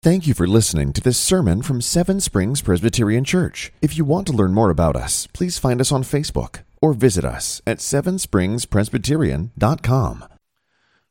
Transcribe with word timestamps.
Thank 0.00 0.28
you 0.28 0.34
for 0.34 0.46
listening 0.46 0.92
to 0.92 1.00
this 1.00 1.18
sermon 1.18 1.60
from 1.60 1.80
Seven 1.80 2.20
Springs 2.20 2.62
Presbyterian 2.62 3.24
Church. 3.24 3.72
If 3.82 3.98
you 3.98 4.04
want 4.04 4.28
to 4.28 4.32
learn 4.32 4.54
more 4.54 4.70
about 4.70 4.94
us, 4.94 5.26
please 5.32 5.58
find 5.58 5.80
us 5.80 5.90
on 5.90 6.04
Facebook 6.04 6.60
or 6.80 6.92
visit 6.92 7.24
us 7.24 7.60
at 7.66 7.78
sevenspringspresbyterian.com. 7.78 10.24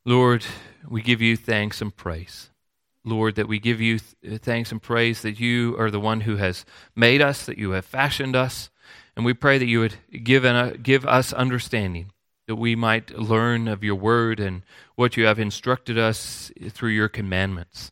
Lord, 0.05 0.46
we 0.88 1.02
give 1.02 1.21
you 1.21 1.36
thanks 1.36 1.81
and 1.81 1.94
praise. 1.94 2.50
Lord, 3.04 3.36
that 3.36 3.50
we 3.50 3.60
give 3.60 3.81
you 3.81 4.00
th- 4.00 4.36
uh, 4.36 4.38
thanks 4.38 4.71
and 4.71 4.81
praise 4.81 5.22
that 5.22 5.38
you 5.38 5.76
are 5.78 5.92
the 5.92 5.99
one 5.99 6.22
who 6.22 6.38
has 6.38 6.63
made 6.96 7.22
us, 7.22 7.46
that 7.46 7.58
you 7.58 7.72
have 7.72 7.83
fashioned 7.83 8.38
us, 8.38 8.69
and 9.17 9.26
we 9.26 9.33
pray 9.33 9.58
that 9.58 9.67
you 9.67 9.81
would 9.81 9.96
give, 10.24 10.46
an, 10.46 10.56
uh, 10.56 10.72
give 10.81 11.06
us 11.06 11.33
understanding, 11.33 12.13
that 12.47 12.56
we 12.56 12.74
might 12.74 13.19
learn 13.19 13.67
of 13.67 13.83
your 13.83 13.96
word 13.96 14.40
and 14.40 14.62
what 14.96 15.17
you 15.17 15.26
have 15.26 15.40
instructed 15.40 15.97
us 15.97 16.54
through 16.70 16.91
your 16.91 17.09
commandments. 17.09 17.91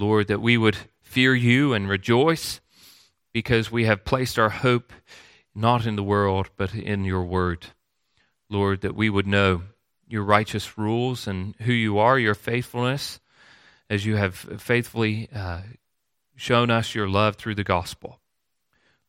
Lord, 0.00 0.28
that 0.28 0.40
we 0.40 0.56
would 0.56 0.78
fear 1.02 1.34
you 1.34 1.74
and 1.74 1.86
rejoice 1.86 2.62
because 3.34 3.70
we 3.70 3.84
have 3.84 4.02
placed 4.02 4.38
our 4.38 4.48
hope 4.48 4.94
not 5.54 5.84
in 5.84 5.94
the 5.94 6.02
world, 6.02 6.48
but 6.56 6.74
in 6.74 7.04
your 7.04 7.22
word. 7.22 7.66
Lord, 8.48 8.80
that 8.80 8.94
we 8.94 9.10
would 9.10 9.26
know 9.26 9.62
your 10.08 10.22
righteous 10.22 10.78
rules 10.78 11.26
and 11.26 11.54
who 11.60 11.72
you 11.72 11.98
are, 11.98 12.18
your 12.18 12.34
faithfulness, 12.34 13.20
as 13.90 14.06
you 14.06 14.16
have 14.16 14.36
faithfully 14.36 15.28
uh, 15.34 15.60
shown 16.34 16.70
us 16.70 16.94
your 16.94 17.08
love 17.08 17.36
through 17.36 17.56
the 17.56 17.62
gospel. 17.62 18.20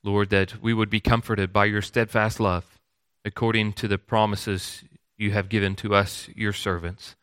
Lord, 0.03 0.29
that 0.31 0.61
we 0.61 0.73
would 0.73 0.89
be 0.89 0.99
comforted 0.99 1.53
by 1.53 1.65
your 1.65 1.81
steadfast 1.81 2.37
love 2.37 2.81
according 3.23 3.73
to 3.73 3.87
the 3.87 3.97
promises 3.97 4.83
you 5.15 5.31
have 5.31 5.47
given 5.47 5.73
to 5.77 5.95
us, 5.95 6.27
your 6.35 6.53
servants. 6.53 7.15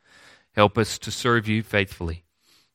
Help 0.53 0.79
us 0.79 0.99
to 1.01 1.11
serve 1.11 1.47
you 1.47 1.63
faithfully 1.63 2.25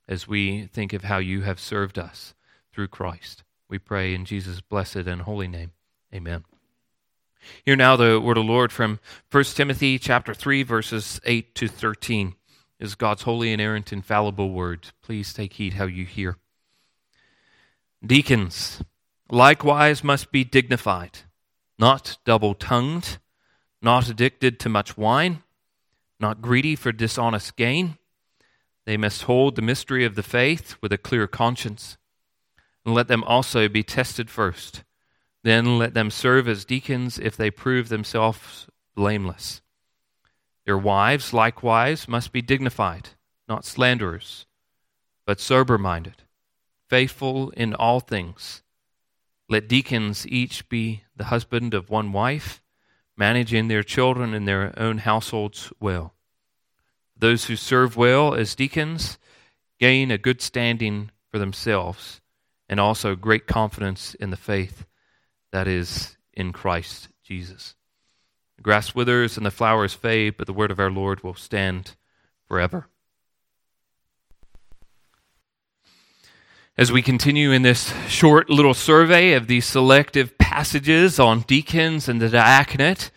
as 0.07 0.27
we 0.27 0.65
think 0.65 0.93
of 0.93 1.03
how 1.03 1.17
you 1.17 1.41
have 1.41 1.59
served 1.59 1.97
us 1.97 2.33
through 2.73 2.87
Christ. 2.87 3.43
We 3.69 3.79
pray 3.79 4.13
in 4.13 4.25
Jesus' 4.25 4.61
blessed 4.61 5.07
and 5.07 5.21
holy 5.21 5.47
name. 5.47 5.71
Amen. 6.13 6.43
Hear 7.65 7.75
now 7.75 7.95
the 7.95 8.19
word 8.19 8.37
of 8.37 8.45
the 8.45 8.51
Lord 8.51 8.71
from 8.71 8.99
1 9.31 9.43
Timothy 9.45 9.99
chapter 9.99 10.33
3 10.33 10.63
verses 10.63 11.19
8 11.25 11.55
to 11.55 11.67
13 11.67 12.35
is 12.79 12.95
God's 12.95 13.23
holy 13.23 13.51
and 13.51 13.61
inerrant 13.61 13.93
infallible 13.93 14.51
word. 14.51 14.89
Please 15.01 15.33
take 15.33 15.53
heed 15.53 15.73
how 15.73 15.85
you 15.85 16.05
hear. 16.05 16.37
Deacons 18.05 18.83
likewise 19.29 20.03
must 20.03 20.31
be 20.31 20.43
dignified, 20.43 21.19
not 21.79 22.17
double-tongued, 22.25 23.17
not 23.81 24.09
addicted 24.09 24.59
to 24.59 24.69
much 24.69 24.97
wine, 24.97 25.43
not 26.19 26.41
greedy 26.41 26.75
for 26.75 26.91
dishonest 26.91 27.55
gain. 27.55 27.97
They 28.85 28.97
must 28.97 29.23
hold 29.23 29.55
the 29.55 29.61
mystery 29.61 30.05
of 30.05 30.15
the 30.15 30.23
faith 30.23 30.75
with 30.81 30.91
a 30.91 30.97
clear 30.97 31.27
conscience, 31.27 31.97
and 32.85 32.93
let 32.93 33.07
them 33.07 33.23
also 33.23 33.69
be 33.69 33.83
tested 33.83 34.29
first 34.29 34.83
then 35.43 35.77
let 35.77 35.93
them 35.93 36.09
serve 36.09 36.47
as 36.47 36.65
deacons 36.65 37.19
if 37.19 37.35
they 37.35 37.51
prove 37.51 37.89
themselves 37.89 38.67
blameless. 38.95 39.61
Their 40.65 40.77
wives, 40.77 41.33
likewise, 41.33 42.07
must 42.07 42.31
be 42.31 42.41
dignified, 42.41 43.09
not 43.47 43.65
slanderers, 43.65 44.45
but 45.25 45.41
sober 45.41 45.77
minded, 45.77 46.23
faithful 46.89 47.49
in 47.51 47.73
all 47.73 47.99
things. 47.99 48.63
Let 49.49 49.67
deacons 49.67 50.25
each 50.25 50.69
be 50.69 51.03
the 51.15 51.25
husband 51.25 51.73
of 51.73 51.89
one 51.89 52.13
wife, 52.13 52.61
managing 53.17 53.67
their 53.67 53.83
children 53.83 54.33
and 54.33 54.47
their 54.47 54.73
own 54.79 54.99
households 54.99 55.73
well. 55.81 56.12
Those 57.23 57.45
who 57.45 57.55
serve 57.55 57.95
well 57.95 58.35
as 58.35 58.53
deacons 58.53 59.17
gain 59.79 60.11
a 60.11 60.17
good 60.17 60.41
standing 60.41 61.09
for 61.31 61.39
themselves 61.39 62.19
and 62.67 62.81
also 62.81 63.15
great 63.15 63.47
confidence 63.47 64.13
in 64.13 64.29
the 64.29 64.35
faith 64.35 64.85
that 65.53 65.65
is 65.65 66.17
in 66.33 66.51
Christ 66.51 67.07
Jesus. 67.23 67.75
The 68.57 68.61
grass 68.61 68.93
withers 68.93 69.37
and 69.37 69.45
the 69.45 69.51
flowers 69.51 69.93
fade, 69.93 70.35
but 70.35 70.47
the 70.47 70.53
word 70.53 70.69
of 70.69 70.81
our 70.81 70.91
Lord 70.91 71.23
will 71.23 71.33
stand 71.33 71.95
forever. 72.45 72.89
As 76.77 76.91
we 76.91 77.01
continue 77.01 77.51
in 77.51 77.61
this 77.61 77.93
short 78.09 78.49
little 78.49 78.73
survey 78.73 79.31
of 79.31 79.47
these 79.47 79.63
selective 79.63 80.37
passages 80.37 81.21
on 81.21 81.39
deacons 81.47 82.09
and 82.09 82.21
the 82.21 82.27
diaconate, 82.27 83.11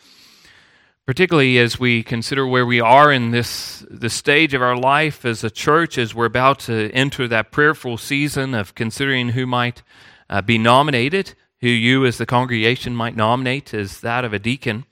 particularly 1.06 1.56
as 1.58 1.78
we 1.78 2.02
consider 2.02 2.46
where 2.46 2.66
we 2.66 2.80
are 2.80 3.12
in 3.12 3.30
this 3.30 3.84
the 3.88 4.10
stage 4.10 4.54
of 4.54 4.60
our 4.60 4.76
life 4.76 5.24
as 5.24 5.44
a 5.44 5.50
church, 5.50 5.96
as 5.96 6.14
we're 6.14 6.26
about 6.26 6.58
to 6.58 6.90
enter 6.90 7.28
that 7.28 7.52
prayerful 7.52 7.96
season 7.96 8.54
of 8.54 8.74
considering 8.74 9.30
who 9.30 9.46
might 9.46 9.82
uh, 10.28 10.42
be 10.42 10.58
nominated 10.58 11.34
who 11.60 11.68
you 11.68 12.04
as 12.04 12.18
the 12.18 12.26
congregation 12.26 12.94
might 12.94 13.16
nominate 13.16 13.72
as 13.72 14.00
that 14.00 14.24
of 14.24 14.32
a 14.32 14.38
deacon. 14.38 14.84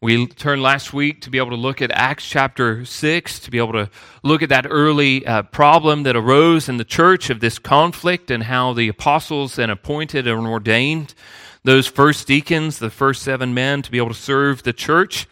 We 0.00 0.26
turned 0.26 0.62
last 0.62 0.92
week 0.92 1.20
to 1.20 1.30
be 1.30 1.38
able 1.38 1.50
to 1.50 1.56
look 1.56 1.80
at 1.80 1.92
Acts 1.92 2.28
chapter 2.28 2.84
6, 2.84 3.38
to 3.40 3.50
be 3.50 3.58
able 3.58 3.74
to 3.74 3.88
look 4.24 4.42
at 4.42 4.48
that 4.48 4.66
early 4.68 5.24
uh, 5.24 5.42
problem 5.42 6.02
that 6.02 6.16
arose 6.16 6.68
in 6.68 6.76
the 6.76 6.84
church 6.84 7.30
of 7.30 7.38
this 7.38 7.60
conflict 7.60 8.30
and 8.30 8.42
how 8.42 8.72
the 8.72 8.88
apostles 8.88 9.54
then 9.54 9.70
appointed 9.70 10.26
and 10.26 10.46
ordained 10.46 11.14
those 11.64 11.86
first 11.86 12.26
deacons, 12.26 12.78
the 12.78 12.90
first 12.90 13.22
seven 13.22 13.54
men, 13.54 13.82
to 13.82 13.90
be 13.90 13.98
able 13.98 14.08
to 14.08 14.14
serve 14.14 14.62
the 14.62 14.72
church. 14.72 15.26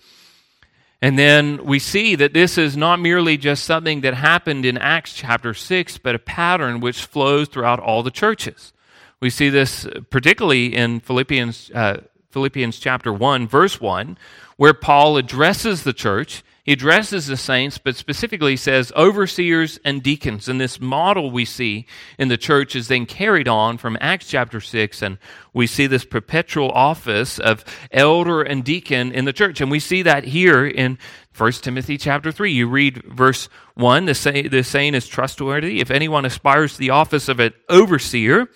And 1.02 1.18
then 1.18 1.64
we 1.64 1.78
see 1.78 2.14
that 2.16 2.34
this 2.34 2.58
is 2.58 2.76
not 2.76 3.00
merely 3.00 3.36
just 3.36 3.64
something 3.64 4.02
that 4.02 4.14
happened 4.14 4.66
in 4.66 4.76
Acts 4.76 5.14
chapter 5.14 5.54
6, 5.54 5.98
but 5.98 6.14
a 6.14 6.18
pattern 6.18 6.80
which 6.80 7.04
flows 7.04 7.48
throughout 7.48 7.80
all 7.80 8.02
the 8.02 8.10
churches. 8.10 8.72
We 9.20 9.30
see 9.30 9.48
this 9.48 9.86
particularly 10.10 10.74
in 10.74 11.00
Philippians, 11.00 11.70
uh, 11.74 12.02
Philippians 12.30 12.78
chapter 12.78 13.12
1, 13.12 13.48
verse 13.48 13.80
1, 13.80 14.18
where 14.56 14.74
Paul 14.74 15.16
addresses 15.16 15.84
the 15.84 15.92
church. 15.92 16.42
He 16.64 16.72
addresses 16.72 17.26
the 17.26 17.36
saints, 17.36 17.78
but 17.78 17.96
specifically 17.96 18.56
says 18.56 18.92
overseers 18.94 19.78
and 19.84 20.02
deacons. 20.02 20.48
And 20.48 20.60
this 20.60 20.80
model 20.80 21.30
we 21.30 21.44
see 21.44 21.86
in 22.18 22.28
the 22.28 22.36
church 22.36 22.76
is 22.76 22.88
then 22.88 23.06
carried 23.06 23.48
on 23.48 23.78
from 23.78 23.96
Acts 24.00 24.28
chapter 24.28 24.60
6. 24.60 25.02
And 25.02 25.18
we 25.54 25.66
see 25.66 25.86
this 25.86 26.04
perpetual 26.04 26.70
office 26.70 27.38
of 27.38 27.64
elder 27.90 28.42
and 28.42 28.62
deacon 28.62 29.12
in 29.12 29.24
the 29.24 29.32
church. 29.32 29.60
And 29.60 29.70
we 29.70 29.80
see 29.80 30.02
that 30.02 30.24
here 30.24 30.66
in 30.66 30.98
1 31.36 31.52
Timothy 31.52 31.96
chapter 31.96 32.30
3. 32.30 32.52
You 32.52 32.68
read 32.68 33.02
verse 33.04 33.48
1, 33.74 34.04
the, 34.04 34.14
say, 34.14 34.46
the 34.46 34.62
saying 34.62 34.94
is 34.94 35.08
trustworthy. 35.08 35.80
If 35.80 35.90
anyone 35.90 36.26
aspires 36.26 36.74
to 36.74 36.78
the 36.78 36.90
office 36.90 37.28
of 37.28 37.40
an 37.40 37.54
overseer, 37.70 38.48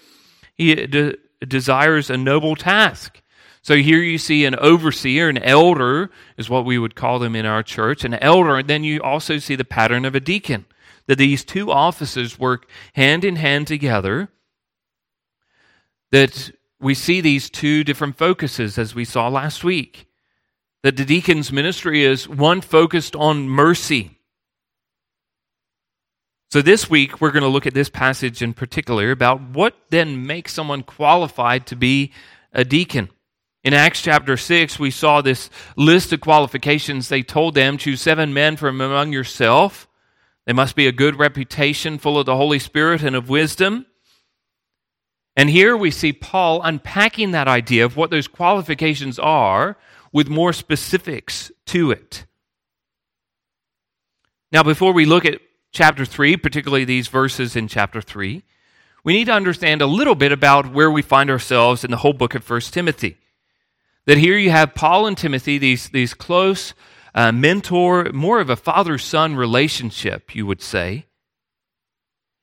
he 0.54 0.74
de- 0.74 1.16
desires 1.46 2.10
a 2.10 2.18
noble 2.18 2.54
task. 2.54 3.22
So 3.64 3.74
here 3.76 3.98
you 3.98 4.18
see 4.18 4.44
an 4.44 4.54
overseer, 4.54 5.28
an 5.28 5.38
elder 5.38 6.10
is 6.36 6.48
what 6.48 6.64
we 6.64 6.78
would 6.78 6.94
call 6.94 7.18
them 7.18 7.34
in 7.34 7.46
our 7.46 7.64
church, 7.64 8.04
an 8.04 8.14
elder, 8.14 8.58
and 8.58 8.68
then 8.68 8.84
you 8.84 9.02
also 9.02 9.38
see 9.38 9.56
the 9.56 9.64
pattern 9.64 10.04
of 10.04 10.14
a 10.14 10.20
deacon. 10.20 10.66
That 11.06 11.18
these 11.18 11.44
two 11.44 11.72
offices 11.72 12.38
work 12.38 12.68
hand 12.92 13.24
in 13.24 13.36
hand 13.36 13.66
together. 13.66 14.28
That 16.12 16.52
we 16.78 16.94
see 16.94 17.20
these 17.20 17.50
two 17.50 17.82
different 17.82 18.16
focuses 18.16 18.78
as 18.78 18.94
we 18.94 19.04
saw 19.04 19.26
last 19.26 19.64
week. 19.64 20.06
That 20.84 20.96
the 20.96 21.04
deacon's 21.04 21.50
ministry 21.50 22.04
is 22.04 22.28
one 22.28 22.60
focused 22.60 23.16
on 23.16 23.48
mercy 23.48 24.14
so, 26.54 26.62
this 26.62 26.88
week, 26.88 27.20
we're 27.20 27.32
going 27.32 27.42
to 27.42 27.48
look 27.48 27.66
at 27.66 27.74
this 27.74 27.88
passage 27.88 28.40
in 28.40 28.54
particular 28.54 29.10
about 29.10 29.40
what 29.40 29.74
then 29.90 30.24
makes 30.24 30.52
someone 30.52 30.84
qualified 30.84 31.66
to 31.66 31.74
be 31.74 32.12
a 32.52 32.64
deacon. 32.64 33.10
In 33.64 33.72
Acts 33.72 34.02
chapter 34.02 34.36
6, 34.36 34.78
we 34.78 34.90
saw 34.90 35.22
this 35.22 35.48
list 35.74 36.12
of 36.12 36.20
qualifications. 36.20 37.08
They 37.08 37.22
told 37.22 37.54
them, 37.54 37.78
Choose 37.78 38.02
seven 38.02 38.34
men 38.34 38.58
from 38.58 38.78
among 38.78 39.10
yourself. 39.10 39.88
They 40.44 40.52
must 40.52 40.76
be 40.76 40.86
a 40.86 40.92
good 40.92 41.18
reputation, 41.18 41.96
full 41.96 42.18
of 42.18 42.26
the 42.26 42.36
Holy 42.36 42.58
Spirit 42.58 43.02
and 43.02 43.16
of 43.16 43.30
wisdom. 43.30 43.86
And 45.34 45.48
here 45.48 45.74
we 45.74 45.90
see 45.90 46.12
Paul 46.12 46.60
unpacking 46.62 47.30
that 47.30 47.48
idea 47.48 47.86
of 47.86 47.96
what 47.96 48.10
those 48.10 48.28
qualifications 48.28 49.18
are 49.18 49.78
with 50.12 50.28
more 50.28 50.52
specifics 50.52 51.50
to 51.66 51.90
it. 51.90 52.26
Now, 54.52 54.62
before 54.62 54.92
we 54.92 55.06
look 55.06 55.24
at 55.24 55.40
chapter 55.72 56.04
3, 56.04 56.36
particularly 56.36 56.84
these 56.84 57.08
verses 57.08 57.56
in 57.56 57.68
chapter 57.68 58.02
3, 58.02 58.44
we 59.02 59.14
need 59.14 59.24
to 59.24 59.32
understand 59.32 59.80
a 59.80 59.86
little 59.86 60.14
bit 60.14 60.32
about 60.32 60.70
where 60.70 60.90
we 60.90 61.00
find 61.00 61.30
ourselves 61.30 61.82
in 61.82 61.90
the 61.90 61.96
whole 61.96 62.12
book 62.12 62.34
of 62.34 62.48
1 62.48 62.60
Timothy. 62.60 63.16
That 64.06 64.18
here 64.18 64.36
you 64.36 64.50
have 64.50 64.74
Paul 64.74 65.06
and 65.06 65.16
Timothy, 65.16 65.58
these, 65.58 65.88
these 65.88 66.14
close 66.14 66.74
uh, 67.14 67.32
mentor, 67.32 68.10
more 68.12 68.40
of 68.40 68.50
a 68.50 68.56
father 68.56 68.98
son 68.98 69.36
relationship, 69.36 70.34
you 70.34 70.46
would 70.46 70.60
say. 70.60 71.06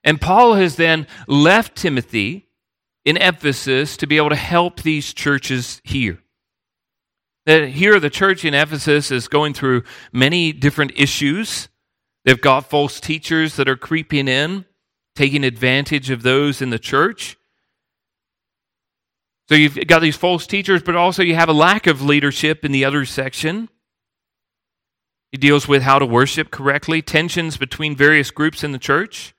And 0.04 0.20
Paul 0.20 0.56
has 0.56 0.78
then 0.78 1.06
left 1.28 1.76
Timothy 1.76 2.48
in 3.06 3.18
Ephesus 3.18 3.98
to 3.98 4.08
be 4.08 4.18
able 4.18 4.30
to 4.30 4.36
help 4.36 4.82
these 4.82 5.14
churches 5.14 5.82
here. 5.84 6.20
That 7.46 7.70
here, 7.70 8.00
the 8.00 8.10
church 8.10 8.46
in 8.46 8.54
Ephesus 8.54 9.12
is 9.12 9.28
going 9.28 9.54
through 9.54 9.84
many 10.12 10.52
different 10.54 10.94
issues 10.96 11.70
They've 12.24 12.40
got 12.40 12.70
false 12.70 13.00
teachers 13.00 13.56
that 13.56 13.70
are 13.70 13.78
creeping 13.78 14.28
in. 14.28 14.66
taking 15.14 15.44
advantage 15.44 16.10
of 16.10 16.24
those 16.24 16.62
in 16.62 16.70
the 16.70 16.80
church. 16.80 17.36
So 19.52 19.56
you've 19.56 19.86
got 19.86 20.00
these 20.00 20.16
false 20.16 20.48
teachers, 20.48 20.82
but 20.82 20.96
also 20.96 21.22
you 21.24 21.36
have 21.36 21.50
a 21.50 21.54
lack 21.54 21.86
of 21.86 22.02
leadership 22.02 22.64
in 22.64 22.72
the 22.72 22.86
other 22.86 23.04
section. 23.04 23.68
He 25.34 25.38
deals 25.38 25.68
with 25.68 25.82
how 25.82 26.00
to 26.00 26.06
worship 26.06 26.52
correctly, 26.52 27.02
tensions 27.02 27.58
between 27.58 27.94
various 27.94 28.32
groups 28.32 28.64
in 28.64 28.72
the 28.72 28.80
church. 28.80 29.36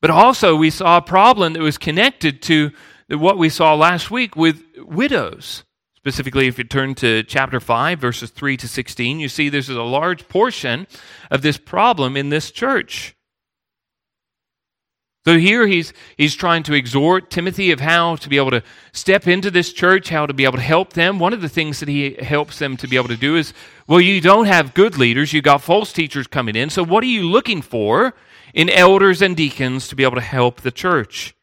But 0.00 0.10
also, 0.10 0.56
we 0.56 0.70
saw 0.70 0.96
a 0.96 1.02
problem 1.02 1.52
that 1.52 1.60
was 1.60 1.76
connected 1.76 2.40
to 2.44 2.70
what 3.10 3.36
we 3.36 3.50
saw 3.50 3.74
last 3.74 4.10
week 4.10 4.34
with 4.34 4.62
widows. 4.78 5.64
Specifically, 5.96 6.46
if 6.46 6.56
you 6.56 6.64
turn 6.64 6.94
to 6.94 7.22
chapter 7.24 7.60
5, 7.60 7.98
verses 7.98 8.30
3 8.30 8.56
to 8.56 8.66
16, 8.66 9.20
you 9.20 9.28
see 9.28 9.50
this 9.50 9.68
is 9.68 9.76
a 9.76 9.82
large 9.82 10.26
portion 10.26 10.86
of 11.30 11.42
this 11.42 11.58
problem 11.58 12.16
in 12.16 12.30
this 12.30 12.50
church. 12.50 13.14
So 15.26 15.38
here 15.38 15.66
he's, 15.66 15.92
he's 16.16 16.34
trying 16.34 16.62
to 16.62 16.72
exhort 16.72 17.30
Timothy 17.30 17.72
of 17.72 17.80
how 17.80 18.16
to 18.16 18.28
be 18.28 18.38
able 18.38 18.52
to 18.52 18.62
step 18.92 19.26
into 19.26 19.50
this 19.50 19.72
church, 19.72 20.08
how 20.08 20.24
to 20.24 20.32
be 20.32 20.44
able 20.44 20.56
to 20.56 20.62
help 20.62 20.94
them. 20.94 21.18
One 21.18 21.34
of 21.34 21.42
the 21.42 21.48
things 21.48 21.80
that 21.80 21.90
he 21.90 22.14
helps 22.14 22.58
them 22.58 22.78
to 22.78 22.88
be 22.88 22.96
able 22.96 23.08
to 23.08 23.18
do 23.18 23.36
is, 23.36 23.52
well, 23.86 24.00
you 24.00 24.22
don't 24.22 24.46
have 24.46 24.72
good 24.72 24.96
leaders, 24.96 25.34
you 25.34 25.42
got 25.42 25.60
false 25.60 25.92
teachers 25.92 26.26
coming 26.26 26.56
in. 26.56 26.70
So 26.70 26.82
what 26.82 27.04
are 27.04 27.08
you 27.08 27.28
looking 27.28 27.60
for 27.60 28.14
in 28.54 28.70
elders 28.70 29.20
and 29.20 29.36
deacons 29.36 29.88
to 29.88 29.96
be 29.96 30.04
able 30.04 30.16
to 30.16 30.22
help 30.22 30.62
the 30.62 30.70
church? 30.70 31.34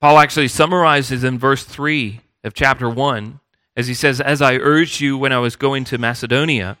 Paul 0.00 0.18
actually 0.18 0.48
summarizes 0.48 1.24
in 1.24 1.36
verse 1.36 1.64
3 1.64 2.20
of 2.44 2.54
chapter 2.54 2.88
1 2.88 3.40
as 3.76 3.88
he 3.88 3.94
says, 3.94 4.20
As 4.20 4.40
I 4.40 4.54
urged 4.54 5.00
you 5.00 5.18
when 5.18 5.32
I 5.32 5.38
was 5.38 5.56
going 5.56 5.84
to 5.84 5.98
Macedonia, 5.98 6.78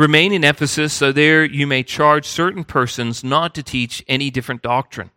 remain 0.00 0.32
in 0.32 0.44
Ephesus 0.44 0.94
so 0.94 1.12
there 1.12 1.44
you 1.44 1.66
may 1.66 1.82
charge 1.82 2.24
certain 2.26 2.64
persons 2.64 3.22
not 3.22 3.54
to 3.54 3.62
teach 3.62 4.02
any 4.08 4.30
different 4.30 4.62
doctrine. 4.62 5.10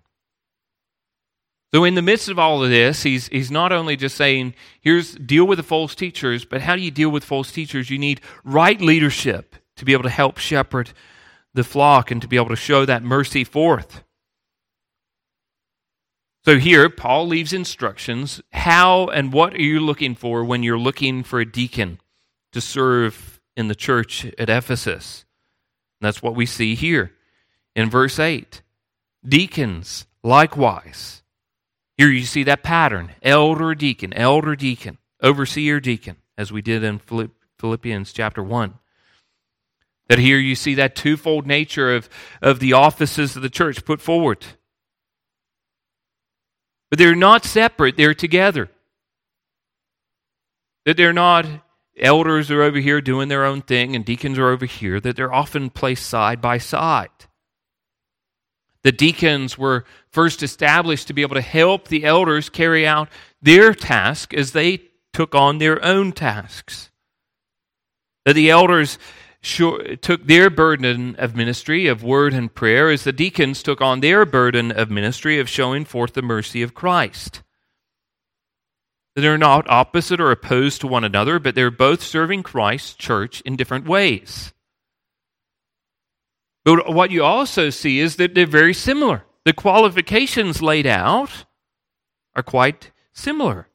So, 1.74 1.86
in 1.86 1.96
the 1.96 2.04
midst 2.04 2.30
of 2.30 2.38
all 2.38 2.64
of 2.64 2.70
this, 2.70 3.02
he's, 3.02 3.30
he's 3.30 3.50
not 3.50 3.72
only 3.72 3.96
just 3.96 4.16
saying, 4.16 4.54
here's 4.82 5.16
deal 5.16 5.46
with 5.46 5.58
the 5.58 5.64
false 5.64 5.96
teachers, 5.96 6.46
but 6.46 6.62
how 6.62 6.76
do 6.76 6.84
you 6.84 6.92
deal 6.92 7.10
with 7.10 7.24
false 7.24 7.52
teachers? 7.52 7.90
You 7.90 7.98
need 7.98 8.22
right 8.44 8.80
leadership 8.80 9.56
to 9.78 9.86
be 9.86 9.94
able 9.94 10.04
to 10.04 10.10
help 10.10 10.38
shepherd 10.38 10.92
the 11.54 11.64
flock 11.64 12.12
and 12.12 12.22
to 12.22 12.28
be 12.28 12.36
able 12.36 12.50
to 12.50 12.56
show 12.56 12.86
that 12.86 13.04
mercy 13.04 13.44
forth. 13.44 14.04
So 16.46 16.60
here, 16.60 16.90
Paul 16.90 17.26
leaves 17.26 17.54
instructions. 17.54 18.42
How 18.52 19.08
and 19.08 19.32
what 19.32 19.54
are 19.54 19.62
you 19.62 19.80
looking 19.80 20.14
for 20.14 20.44
when 20.44 20.62
you're 20.62 20.78
looking 20.78 21.24
for 21.24 21.40
a 21.40 21.50
deacon 21.50 22.00
to 22.52 22.62
serve 22.62 23.33
in 23.56 23.68
the 23.68 23.76
church 23.76 24.26
at 24.38 24.50
Ephesus? 24.50 25.26
And 26.00 26.08
that's 26.08 26.22
what 26.22 26.36
we 26.36 26.46
see 26.46 26.76
here 26.76 27.12
in 27.76 27.90
verse 27.90 28.20
8. 28.20 28.62
Deacons, 29.26 30.06
likewise. 30.24 31.24
Here 31.98 32.10
you 32.10 32.24
see 32.24 32.44
that 32.44 32.64
pattern 32.64 33.12
elder 33.22 33.76
deacon, 33.76 34.14
elder 34.14 34.56
deacon, 34.56 34.98
overseer 35.22 35.80
deacon, 35.80 36.18
as 36.38 36.52
we 36.52 36.62
did 36.62 36.84
in 36.84 37.00
Philippians 37.60 38.12
chapter 38.12 38.44
1. 38.44 38.74
That 40.10 40.20
here 40.20 40.38
you 40.38 40.56
see 40.56 40.76
that 40.76 40.96
twofold 40.96 41.48
nature 41.48 41.96
of, 41.96 42.10
of 42.42 42.60
the 42.60 42.74
offices 42.74 43.36
of 43.36 43.42
the 43.42 43.50
church 43.50 43.86
put 43.86 44.02
forward 44.02 44.46
but 46.94 47.00
they're 47.00 47.16
not 47.16 47.44
separate, 47.44 47.98
they're 47.98 48.14
together. 48.14 48.70
That 50.86 50.96
they're 50.96 51.12
not 51.12 51.48
elders 51.98 52.50
are 52.52 52.62
over 52.62 52.80
here 52.80 53.02
doing 53.02 53.28
their 53.28 53.46
own 53.46 53.62
thing 53.62 53.96
and 53.96 54.04
deacons 54.04 54.40
are 54.40 54.50
over 54.50 54.66
here, 54.66 55.00
that 55.00 55.16
they're 55.16 55.34
often 55.34 55.70
placed 55.70 56.06
side 56.08 56.42
by 56.42 56.58
side. 56.58 57.10
The 58.84 58.92
deacons 58.92 59.58
were 59.58 59.86
first 60.10 60.44
established 60.44 61.08
to 61.08 61.14
be 61.14 61.22
able 61.22 61.36
to 61.36 61.42
help 61.42 61.88
the 61.88 62.04
elders 62.04 62.50
carry 62.50 62.86
out 62.86 63.10
their 63.42 63.74
task 63.74 64.34
as 64.34 64.52
they 64.52 64.82
took 65.14 65.34
on 65.34 65.58
their 65.58 65.84
own 65.84 66.12
tasks. 66.12 66.92
That 68.26 68.34
the 68.34 68.50
elders 68.50 68.98
took 70.02 70.26
their 70.26 70.50
burden 70.50 71.16
of 71.18 71.36
ministry 71.36 71.88
of 71.88 72.04
word 72.04 72.34
and 72.34 72.54
prayer 72.54 72.90
as 72.90 73.04
the 73.04 73.12
deacons 73.12 73.62
took 73.62 73.82
on 73.82 74.00
their 74.00 74.26
burden 74.26 74.72
of 74.72 74.90
ministry 74.90 75.40
of 75.40 75.50
showing 75.50 75.86
forth 75.86 76.14
the 76.14 76.22
mercy 76.22 76.62
of 76.62 76.74
Christ. 76.74 77.42
They're 79.16 79.38
not 79.38 79.70
opposite 79.70 80.20
or 80.20 80.32
opposed 80.32 80.82
to 80.82 80.88
one 80.88 81.04
another, 81.04 81.38
but 81.40 81.54
they're 81.54 81.70
both 81.70 82.02
serving 82.02 82.44
Christ's 82.44 82.96
church 82.96 83.42
in 83.42 83.56
different 83.56 83.88
ways. 83.88 84.54
But 86.66 86.94
what 86.94 87.12
you 87.12 87.24
also 87.24 87.70
see 87.70 88.00
is 88.00 88.16
that 88.16 88.34
they're 88.34 88.48
very 88.48 88.74
similar. 88.74 89.24
The 89.46 89.54
qualifications 89.54 90.62
laid 90.62 90.88
out 90.88 91.46
are 92.36 92.44
quite 92.44 92.92
similar. 93.12 93.68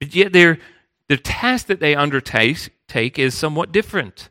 But 0.00 0.14
yet 0.14 0.32
the 0.32 1.16
task 1.16 1.66
that 1.66 1.80
they 1.80 1.94
undertake 1.94 2.70
take 2.88 3.18
is 3.18 3.34
somewhat 3.34 3.72
different. 3.72 4.30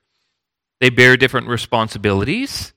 They 0.80 0.89
bear 0.89 1.18
different 1.18 1.48
responsibilities. 1.48 2.74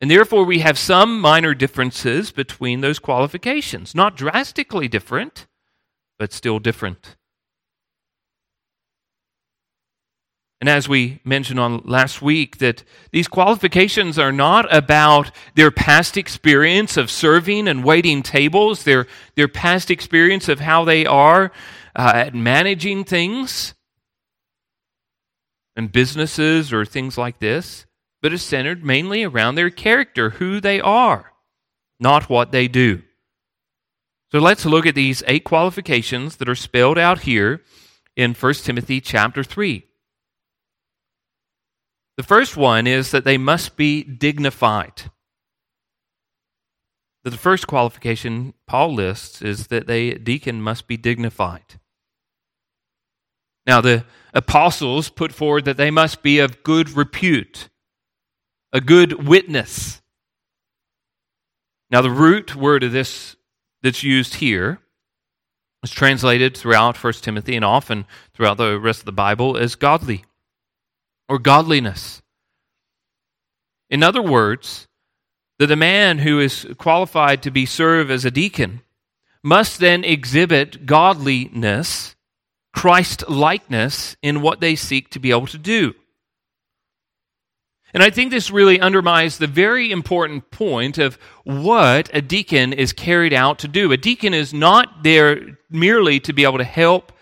And 0.00 0.10
therefore, 0.10 0.44
we 0.44 0.58
have 0.58 0.78
some 0.78 1.20
minor 1.20 1.54
differences 1.54 2.32
between 2.32 2.80
those 2.80 2.98
qualifications. 2.98 3.94
Not 3.94 4.16
drastically 4.16 4.88
different, 4.88 5.46
but 6.18 6.32
still 6.32 6.58
different. 6.58 7.16
And 10.62 10.68
as 10.68 10.88
we 10.88 11.18
mentioned 11.24 11.58
on 11.58 11.82
last 11.84 12.22
week, 12.22 12.58
that 12.58 12.84
these 13.10 13.26
qualifications 13.26 14.16
are 14.16 14.30
not 14.30 14.72
about 14.72 15.32
their 15.56 15.72
past 15.72 16.16
experience 16.16 16.96
of 16.96 17.10
serving 17.10 17.66
and 17.66 17.82
waiting 17.82 18.22
tables, 18.22 18.84
their, 18.84 19.08
their 19.34 19.48
past 19.48 19.90
experience 19.90 20.48
of 20.48 20.60
how 20.60 20.84
they 20.84 21.04
are 21.04 21.50
uh, 21.96 22.12
at 22.14 22.32
managing 22.32 23.02
things 23.02 23.74
and 25.74 25.90
businesses 25.90 26.72
or 26.72 26.84
things 26.84 27.18
like 27.18 27.40
this, 27.40 27.84
but 28.20 28.32
is 28.32 28.42
centered 28.42 28.84
mainly 28.84 29.24
around 29.24 29.56
their 29.56 29.68
character, 29.68 30.30
who 30.30 30.60
they 30.60 30.80
are, 30.80 31.32
not 31.98 32.30
what 32.30 32.52
they 32.52 32.68
do. 32.68 33.02
So 34.32 34.38
let's 34.38 34.64
look 34.64 34.86
at 34.86 34.94
these 34.94 35.22
eight 35.26 35.44
qualifications 35.44 36.36
that 36.36 36.48
are 36.48 36.54
spelled 36.54 36.96
out 36.96 37.20
here 37.20 37.60
in 38.16 38.32
1 38.32 38.54
Timothy 38.54 38.98
chapter 38.98 39.44
3. 39.44 39.84
The 42.16 42.22
first 42.22 42.56
one 42.56 42.86
is 42.86 43.10
that 43.10 43.24
they 43.24 43.36
must 43.36 43.76
be 43.76 44.02
dignified. 44.02 45.10
The 47.24 47.32
first 47.32 47.66
qualification 47.66 48.54
Paul 48.66 48.94
lists 48.94 49.42
is 49.42 49.66
that 49.66 49.86
they 49.86 50.14
deacon 50.14 50.62
must 50.62 50.86
be 50.86 50.96
dignified. 50.96 51.78
Now, 53.66 53.82
the 53.82 54.06
apostles 54.32 55.10
put 55.10 55.32
forward 55.32 55.66
that 55.66 55.76
they 55.76 55.90
must 55.90 56.22
be 56.22 56.38
of 56.38 56.62
good 56.62 56.96
repute, 56.96 57.68
a 58.72 58.80
good 58.80 59.28
witness. 59.28 60.00
Now, 61.90 62.00
the 62.00 62.10
root 62.10 62.56
word 62.56 62.82
of 62.82 62.92
this 62.92 63.36
that's 63.82 64.02
used 64.02 64.36
here 64.36 64.78
is 65.82 65.90
translated 65.90 66.56
throughout 66.56 67.02
1 67.02 67.12
Timothy 67.14 67.56
and 67.56 67.64
often 67.64 68.04
throughout 68.34 68.56
the 68.56 68.78
rest 68.78 69.00
of 69.00 69.06
the 69.06 69.12
Bible 69.12 69.56
as 69.56 69.74
godly 69.74 70.24
or 71.28 71.38
godliness. 71.38 72.22
In 73.90 74.02
other 74.02 74.22
words, 74.22 74.86
that 75.58 75.70
a 75.70 75.76
man 75.76 76.18
who 76.18 76.40
is 76.40 76.66
qualified 76.78 77.42
to 77.42 77.50
be 77.50 77.66
serve 77.66 78.10
as 78.10 78.24
a 78.24 78.30
deacon 78.30 78.82
must 79.42 79.80
then 79.80 80.04
exhibit 80.04 80.86
godliness 80.86 82.14
Christ 82.72 83.28
likeness 83.28 84.16
in 84.22 84.40
what 84.40 84.60
they 84.60 84.76
seek 84.76 85.10
to 85.10 85.18
be 85.18 85.30
able 85.30 85.46
to 85.48 85.58
do. 85.58 85.94
And 87.94 88.02
I 88.02 88.10
think 88.10 88.30
this 88.30 88.50
really 88.50 88.80
undermines 88.80 89.36
the 89.36 89.46
very 89.46 89.90
important 89.90 90.50
point 90.50 90.96
of 90.96 91.18
what 91.44 92.08
a 92.14 92.22
deacon 92.22 92.72
is 92.72 92.92
carried 92.92 93.34
out 93.34 93.58
to 93.60 93.68
do. 93.68 93.92
A 93.92 93.98
deacon 93.98 94.32
is 94.32 94.54
not 94.54 95.02
there 95.02 95.58
merely 95.68 96.18
to 96.20 96.32
be 96.32 96.44
able 96.44 96.58
to 96.58 96.64
help 96.64 97.12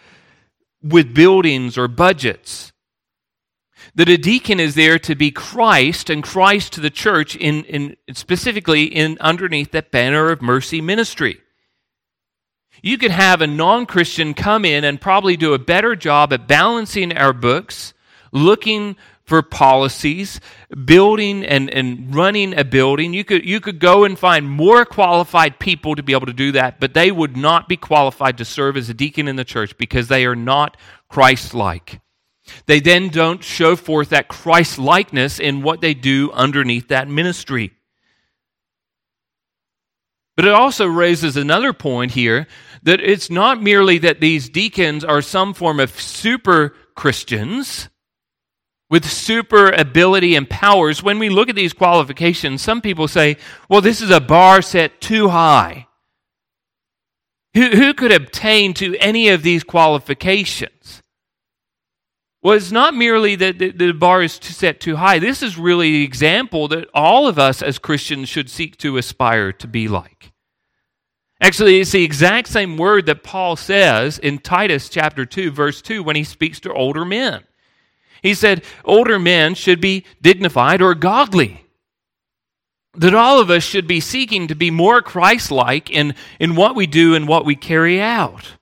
with 0.83 1.15
buildings 1.15 1.77
or 1.77 1.89
budgets. 1.89 2.73
That 3.97 4.09
a 4.09 4.17
deacon 4.17 4.61
is 4.61 4.77
there 4.77 4.99
to 5.01 5.17
be 5.17 5.33
Christ 5.33 6.09
and 6.11 6.23
Christ 6.23 6.75
to 6.75 6.81
the 6.81 6.91
church 6.91 7.35
in, 7.35 7.65
in 7.65 7.97
specifically 8.13 8.85
in 8.85 9.19
underneath 9.21 9.73
that 9.73 9.91
banner 9.91 10.31
of 10.31 10.41
mercy 10.41 10.81
ministry. 10.81 11.41
You 12.83 12.97
could 12.99 13.11
have 13.11 13.43
a 13.43 13.47
non 13.47 13.87
Christian 13.87 14.33
come 14.33 14.65
in 14.65 14.85
and 14.85 15.01
probably 15.01 15.37
do 15.37 15.55
a 15.55 15.59
better 15.59 15.97
job 15.97 16.33
at 16.33 16.47
balancing 16.47 17.17
our 17.17 17.33
books, 17.33 17.93
looking 18.33 18.97
for 19.31 19.43
policies, 19.43 20.41
building 20.85 21.45
and, 21.45 21.71
and 21.71 22.13
running 22.13 22.59
a 22.59 22.65
building. 22.65 23.15
You 23.15 23.23
could, 23.23 23.47
you 23.47 23.61
could 23.61 23.79
go 23.79 24.03
and 24.03 24.19
find 24.19 24.51
more 24.51 24.85
qualified 24.85 25.61
people 25.61 25.95
to 25.95 26.03
be 26.03 26.15
able 26.15 26.27
to 26.27 26.33
do 26.33 26.51
that, 26.51 26.81
but 26.81 26.95
they 26.95 27.13
would 27.13 27.37
not 27.37 27.69
be 27.69 27.77
qualified 27.77 28.39
to 28.39 28.45
serve 28.45 28.77
as 28.77 28.89
a 28.89 28.95
deacon 28.95 29.29
in 29.29 29.37
the 29.37 29.45
church 29.45 29.79
because 29.79 30.09
they 30.09 30.27
are 30.27 30.35
not 30.35 30.77
Christ 31.09 31.55
like. 31.55 32.01
They 32.67 32.81
then 32.81 33.09
don't 33.09 33.45
show 33.45 33.77
forth 33.77 34.09
that 34.09 34.27
Christ 34.27 34.81
likeness 34.81 35.39
in 35.39 35.63
what 35.63 35.81
they 35.81 35.95
do 35.95 36.33
underneath 36.33 36.89
that 36.89 37.07
ministry. 37.07 37.71
But 40.37 40.45
it 40.45 40.55
also 40.55 40.87
raises 40.87 41.37
another 41.37 41.73
point 41.73 42.11
here 42.11 42.49
that 42.83 42.99
it's 42.99 43.31
not 43.31 43.63
merely 43.63 43.99
that 43.99 44.19
these 44.19 44.49
deacons 44.49 45.05
are 45.05 45.23
some 45.23 45.55
form 45.55 45.79
of 45.79 46.01
super 46.01 46.75
Christians 46.97 47.90
with 48.91 49.09
super 49.09 49.71
ability 49.71 50.35
and 50.35 50.51
powers. 50.51 51.03
When 51.03 51.19
we 51.19 51.31
look 51.31 51.49
at 51.49 51.55
these 51.55 51.73
qualifications, 51.73 52.61
some 52.61 52.81
people 52.81 53.09
say, 53.09 53.37
well, 53.69 53.81
this 53.81 54.03
is 54.03 54.11
a 54.11 54.21
bar 54.21 54.61
set 54.61 55.01
too 55.01 55.29
high. 55.29 55.87
Who, 57.55 57.69
who 57.71 57.95
could 57.95 58.13
obtain 58.13 58.75
to 58.75 58.97
any 58.97 59.29
of 59.29 59.43
these 59.43 59.65
qualifications? 59.65 61.03
Well, 62.43 62.55
it's 62.55 62.73
not 62.73 62.95
merely 62.95 63.37
that 63.37 63.59
the, 63.59 63.71
the 63.71 63.93
bar 63.93 64.23
is 64.23 64.33
set 64.33 64.81
too 64.81 64.97
high. 64.97 65.19
This 65.19 65.43
is 65.43 65.59
really 65.59 65.91
the 65.93 66.05
example 66.05 66.69
that 66.69 66.89
all 66.95 67.29
of 67.29 67.39
us 67.39 67.63
as 67.63 67.79
Christians 67.79 68.29
should 68.29 68.51
seek 68.51 68.77
to 68.79 68.97
aspire 68.97 69.53
to 69.53 69.67
be 69.67 69.89
like. 69.89 70.33
Actually, 71.41 71.81
it's 71.81 71.93
the 71.93 72.05
exact 72.05 72.49
same 72.49 72.77
word 72.77 73.07
that 73.07 73.23
Paul 73.23 73.57
says 73.57 74.19
in 74.19 74.39
Titus 74.39 74.89
chapter 74.89 75.25
2, 75.25 75.51
verse 75.51 75.81
2, 75.81 76.03
when 76.03 76.17
he 76.17 76.25
speaks 76.25 76.61
to 76.61 76.73
older 76.73 77.05
men. 77.05 77.45
He 78.23 78.35
said, 78.35 78.65
older 78.85 79.19
men 79.19 79.55
should 79.55 79.81
be 79.81 80.05
dignified 80.21 80.83
or 80.83 80.95
godly 80.95 81.65
that 82.95 83.15
all 83.15 83.41
of 83.41 83.51
us 83.51 83.63
should 83.63 83.87
be 83.87 84.01
seeking 84.01 84.49
to 84.49 84.55
be 84.55 84.71
more 84.71 85.01
Christ 85.03 85.51
like 85.51 85.91
in, 85.91 86.15
in 86.39 86.57
what 86.57 86.75
we 86.75 86.87
do 86.87 87.15
and 87.15 87.29
what 87.29 87.45
we 87.45 87.55
carry 87.55 88.01
out. 88.01 88.57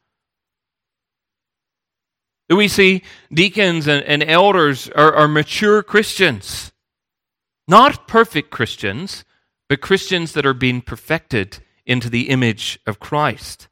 That 2.48 2.56
we 2.56 2.68
see 2.68 3.02
deacons 3.32 3.86
and, 3.86 4.04
and 4.04 4.22
elders 4.22 4.88
are, 4.90 5.14
are 5.14 5.28
mature 5.28 5.82
Christians, 5.82 6.72
not 7.66 8.08
perfect 8.08 8.50
Christians, 8.50 9.24
but 9.68 9.80
Christians 9.80 10.32
that 10.32 10.46
are 10.46 10.54
being 10.54 10.80
perfected 10.80 11.58
into 11.86 12.10
the 12.10 12.28
image 12.28 12.78
of 12.86 12.98
Christ. 12.98 13.67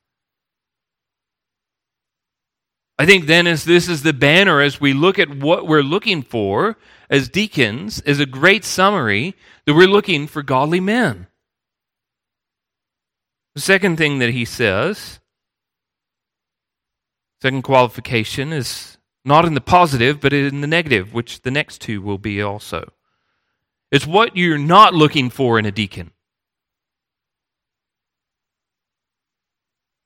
I 2.98 3.04
think 3.04 3.26
then, 3.26 3.46
as 3.46 3.64
this 3.64 3.88
is 3.88 4.02
the 4.02 4.14
banner, 4.14 4.60
as 4.60 4.80
we 4.80 4.94
look 4.94 5.18
at 5.18 5.28
what 5.28 5.66
we're 5.66 5.82
looking 5.82 6.22
for 6.22 6.78
as 7.10 7.28
deacons, 7.28 8.00
is 8.02 8.20
a 8.20 8.26
great 8.26 8.64
summary 8.64 9.34
that 9.66 9.74
we're 9.74 9.86
looking 9.86 10.26
for 10.26 10.42
godly 10.42 10.80
men. 10.80 11.26
The 13.54 13.60
second 13.60 13.96
thing 13.96 14.18
that 14.20 14.30
he 14.30 14.44
says, 14.44 15.20
second 17.42 17.62
qualification, 17.62 18.52
is 18.52 18.96
not 19.24 19.44
in 19.44 19.54
the 19.54 19.60
positive, 19.60 20.20
but 20.20 20.32
in 20.32 20.62
the 20.62 20.66
negative, 20.66 21.12
which 21.12 21.42
the 21.42 21.50
next 21.50 21.80
two 21.80 22.00
will 22.00 22.18
be 22.18 22.40
also. 22.40 22.92
It's 23.90 24.06
what 24.06 24.36
you're 24.36 24.58
not 24.58 24.94
looking 24.94 25.30
for 25.30 25.58
in 25.58 25.66
a 25.66 25.72
deacon. 25.72 26.12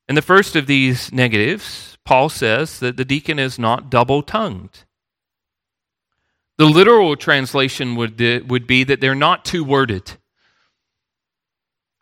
And 0.09 0.17
the 0.17 0.23
first 0.23 0.57
of 0.57 0.67
these 0.67 1.13
negatives, 1.13 1.90
Paul 2.04 2.28
says 2.28 2.80
that 2.80 2.97
the 2.97 3.04
deacon 3.04 3.38
is 3.38 3.59
not 3.59 3.90
double 3.90 4.23
tongued. 4.23 4.85
The 6.59 6.66
literal 6.66 7.16
translation 7.16 7.97
would, 7.97 8.21
would 8.50 8.66
be 8.66 8.85
that 8.85 9.00
they're 9.00 9.14
not 9.14 9.45
two 9.45 9.64
worded. 9.64 10.16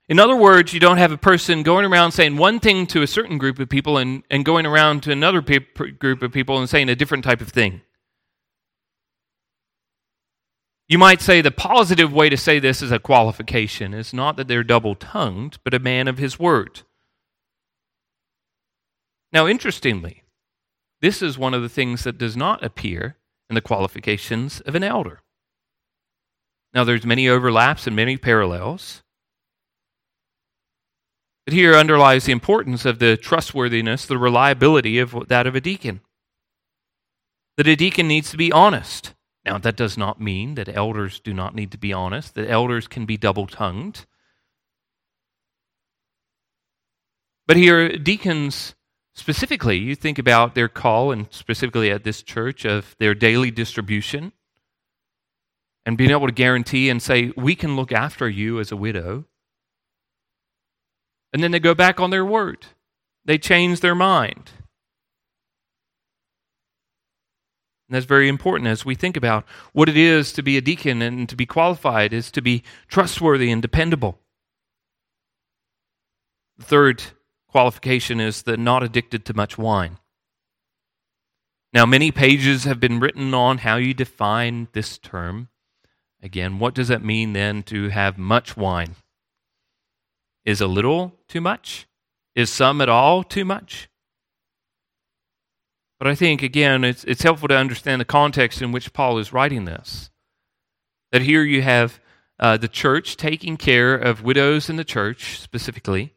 In 0.08 0.18
other 0.18 0.34
words, 0.34 0.72
you 0.72 0.80
don't 0.80 0.96
have 0.96 1.12
a 1.12 1.18
person 1.18 1.62
going 1.62 1.84
around 1.84 2.12
saying 2.12 2.38
one 2.38 2.60
thing 2.60 2.86
to 2.88 3.02
a 3.02 3.06
certain 3.06 3.36
group 3.36 3.58
of 3.58 3.68
people 3.68 3.98
and, 3.98 4.22
and 4.30 4.44
going 4.44 4.64
around 4.64 5.02
to 5.02 5.12
another 5.12 5.42
pe- 5.42 5.58
group 5.58 6.22
of 6.22 6.32
people 6.32 6.58
and 6.58 6.68
saying 6.68 6.88
a 6.88 6.96
different 6.96 7.24
type 7.24 7.42
of 7.42 7.50
thing. 7.50 7.82
You 10.88 10.96
might 10.96 11.20
say 11.20 11.42
the 11.42 11.50
positive 11.50 12.10
way 12.10 12.30
to 12.30 12.36
say 12.38 12.58
this 12.58 12.80
is 12.80 12.90
a 12.90 12.98
qualification 12.98 13.92
is 13.92 14.14
not 14.14 14.38
that 14.38 14.48
they're 14.48 14.64
double 14.64 14.94
tongued, 14.94 15.58
but 15.62 15.74
a 15.74 15.78
man 15.78 16.08
of 16.08 16.16
his 16.16 16.38
word. 16.38 16.80
Now, 19.32 19.46
interestingly, 19.46 20.22
this 21.00 21.22
is 21.22 21.38
one 21.38 21.54
of 21.54 21.62
the 21.62 21.68
things 21.68 22.04
that 22.04 22.18
does 22.18 22.36
not 22.36 22.64
appear 22.64 23.16
in 23.50 23.54
the 23.54 23.60
qualifications 23.60 24.60
of 24.60 24.74
an 24.74 24.82
elder. 24.82 25.20
Now, 26.74 26.84
there's 26.84 27.06
many 27.06 27.28
overlaps 27.28 27.86
and 27.86 27.96
many 27.96 28.16
parallels. 28.16 29.02
But 31.46 31.54
here 31.54 31.74
underlies 31.74 32.24
the 32.24 32.32
importance 32.32 32.84
of 32.84 32.98
the 32.98 33.16
trustworthiness, 33.16 34.04
the 34.04 34.18
reliability 34.18 34.98
of 34.98 35.28
that 35.28 35.46
of 35.46 35.54
a 35.54 35.60
deacon. 35.60 36.00
That 37.56 37.66
a 37.66 37.76
deacon 37.76 38.06
needs 38.06 38.30
to 38.30 38.36
be 38.36 38.52
honest. 38.52 39.14
Now, 39.44 39.56
that 39.58 39.76
does 39.76 39.96
not 39.96 40.20
mean 40.20 40.56
that 40.56 40.68
elders 40.68 41.20
do 41.20 41.32
not 41.32 41.54
need 41.54 41.70
to 41.72 41.78
be 41.78 41.92
honest, 41.92 42.34
that 42.34 42.50
elders 42.50 42.86
can 42.86 43.06
be 43.06 43.16
double 43.16 43.46
tongued. 43.46 44.04
But 47.46 47.56
here, 47.56 47.96
deacons 47.96 48.74
Specifically, 49.18 49.76
you 49.76 49.96
think 49.96 50.16
about 50.16 50.54
their 50.54 50.68
call, 50.68 51.10
and 51.10 51.26
specifically 51.30 51.90
at 51.90 52.04
this 52.04 52.22
church, 52.22 52.64
of 52.64 52.94
their 53.00 53.16
daily 53.16 53.50
distribution 53.50 54.30
and 55.84 55.98
being 55.98 56.12
able 56.12 56.28
to 56.28 56.32
guarantee 56.32 56.88
and 56.88 57.02
say, 57.02 57.32
We 57.36 57.56
can 57.56 57.74
look 57.74 57.90
after 57.90 58.28
you 58.28 58.60
as 58.60 58.70
a 58.70 58.76
widow. 58.76 59.24
And 61.32 61.42
then 61.42 61.50
they 61.50 61.58
go 61.58 61.74
back 61.74 61.98
on 61.98 62.10
their 62.10 62.24
word, 62.24 62.66
they 63.24 63.38
change 63.38 63.80
their 63.80 63.96
mind. 63.96 64.52
And 67.88 67.96
that's 67.96 68.06
very 68.06 68.28
important 68.28 68.68
as 68.68 68.84
we 68.84 68.94
think 68.94 69.16
about 69.16 69.44
what 69.72 69.88
it 69.88 69.96
is 69.96 70.32
to 70.34 70.44
be 70.44 70.56
a 70.56 70.60
deacon 70.60 71.02
and 71.02 71.28
to 71.28 71.34
be 71.34 71.44
qualified 71.44 72.12
is 72.12 72.30
to 72.30 72.40
be 72.40 72.62
trustworthy 72.86 73.50
and 73.50 73.60
dependable. 73.60 74.20
The 76.56 76.64
third 76.64 77.02
qualification 77.48 78.20
is 78.20 78.42
the 78.42 78.56
not 78.56 78.82
addicted 78.82 79.24
to 79.24 79.34
much 79.34 79.58
wine. 79.58 79.98
Now, 81.72 81.84
many 81.84 82.10
pages 82.10 82.64
have 82.64 82.80
been 82.80 83.00
written 83.00 83.34
on 83.34 83.58
how 83.58 83.76
you 83.76 83.92
define 83.92 84.68
this 84.72 84.96
term. 84.98 85.48
Again, 86.22 86.58
what 86.58 86.74
does 86.74 86.90
it 86.90 87.04
mean 87.04 87.32
then 87.32 87.62
to 87.64 87.90
have 87.90 88.16
much 88.18 88.56
wine? 88.56 88.96
Is 90.44 90.60
a 90.60 90.66
little 90.66 91.14
too 91.28 91.40
much? 91.40 91.86
Is 92.34 92.50
some 92.50 92.80
at 92.80 92.88
all 92.88 93.22
too 93.22 93.44
much? 93.44 93.88
But 95.98 96.08
I 96.08 96.14
think, 96.14 96.42
again, 96.42 96.84
it's, 96.84 97.04
it's 97.04 97.22
helpful 97.22 97.48
to 97.48 97.56
understand 97.56 98.00
the 98.00 98.06
context 98.06 98.62
in 98.62 98.72
which 98.72 98.92
Paul 98.92 99.18
is 99.18 99.32
writing 99.32 99.64
this. 99.64 100.10
That 101.12 101.22
here 101.22 101.42
you 101.42 101.62
have 101.62 102.00
uh, 102.38 102.56
the 102.56 102.68
church 102.68 103.16
taking 103.16 103.56
care 103.56 103.94
of 103.94 104.22
widows 104.22 104.70
in 104.70 104.76
the 104.76 104.84
church 104.84 105.38
specifically. 105.40 106.14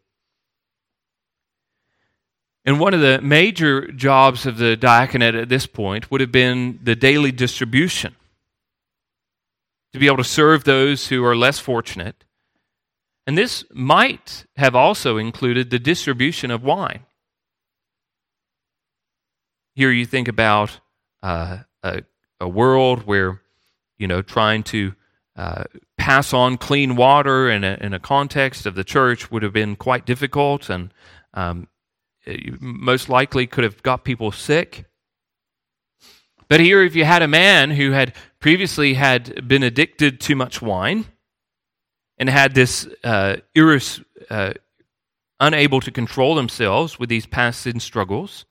And 2.63 2.79
one 2.79 2.93
of 2.93 3.01
the 3.01 3.19
major 3.21 3.91
jobs 3.91 4.45
of 4.45 4.57
the 4.57 4.75
diaconate 4.75 5.35
at 5.35 5.49
this 5.49 5.65
point 5.65 6.11
would 6.11 6.21
have 6.21 6.31
been 6.31 6.79
the 6.83 6.95
daily 6.95 7.31
distribution 7.31 8.15
to 9.93 9.99
be 9.99 10.05
able 10.05 10.17
to 10.17 10.23
serve 10.23 10.63
those 10.63 11.07
who 11.07 11.23
are 11.25 11.35
less 11.35 11.59
fortunate. 11.59 12.23
And 13.27 13.37
this 13.37 13.65
might 13.71 14.45
have 14.55 14.75
also 14.75 15.17
included 15.17 15.69
the 15.69 15.79
distribution 15.79 16.51
of 16.51 16.63
wine. 16.63 17.05
Here 19.75 19.91
you 19.91 20.05
think 20.05 20.27
about 20.27 20.79
uh, 21.23 21.59
a, 21.83 22.03
a, 22.39 22.47
world 22.47 23.03
where, 23.03 23.41
you 23.97 24.07
know, 24.07 24.21
trying 24.21 24.63
to 24.63 24.93
uh, 25.35 25.63
pass 25.97 26.33
on 26.33 26.57
clean 26.57 26.95
water 26.95 27.49
in 27.49 27.63
a, 27.63 27.77
in 27.79 27.93
a 27.93 27.99
context 27.99 28.65
of 28.65 28.75
the 28.75 28.83
church 28.83 29.31
would 29.31 29.43
have 29.43 29.53
been 29.53 29.75
quite 29.75 30.05
difficult. 30.05 30.69
And 30.69 30.93
um, 31.33 31.67
most 32.59 33.09
likely 33.09 33.47
could 33.47 33.63
have 33.63 33.81
got 33.83 34.03
people 34.03 34.31
sick. 34.31 34.85
But 36.47 36.59
here, 36.59 36.83
if 36.83 36.95
you 36.95 37.05
had 37.05 37.21
a 37.21 37.27
man 37.27 37.71
who 37.71 37.91
had 37.91 38.13
previously 38.39 38.95
had 38.95 39.47
been 39.47 39.63
addicted 39.63 40.19
to 40.21 40.35
much 40.35 40.61
wine 40.61 41.05
and 42.17 42.29
had 42.29 42.53
this 42.53 42.87
uh, 43.03 43.37
iris, 43.55 44.01
uh, 44.29 44.53
unable 45.39 45.79
to 45.79 45.91
control 45.91 46.35
themselves 46.35 46.99
with 46.99 47.09
these 47.09 47.25
past 47.25 47.61
sin 47.61 47.79
struggles, 47.79 48.45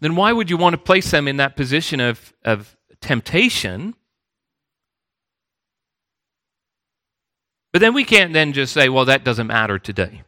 then 0.00 0.14
why 0.14 0.32
would 0.32 0.50
you 0.50 0.56
want 0.56 0.74
to 0.74 0.78
place 0.78 1.10
them 1.10 1.26
in 1.26 1.38
that 1.38 1.56
position 1.56 2.00
of, 2.00 2.34
of 2.44 2.76
temptation? 3.00 3.94
But 7.72 7.80
then 7.80 7.94
we 7.94 8.04
can't 8.04 8.32
then 8.32 8.52
just 8.52 8.72
say, 8.72 8.88
well, 8.88 9.06
that 9.06 9.24
doesn't 9.24 9.46
matter 9.46 9.78
today. 9.78 10.22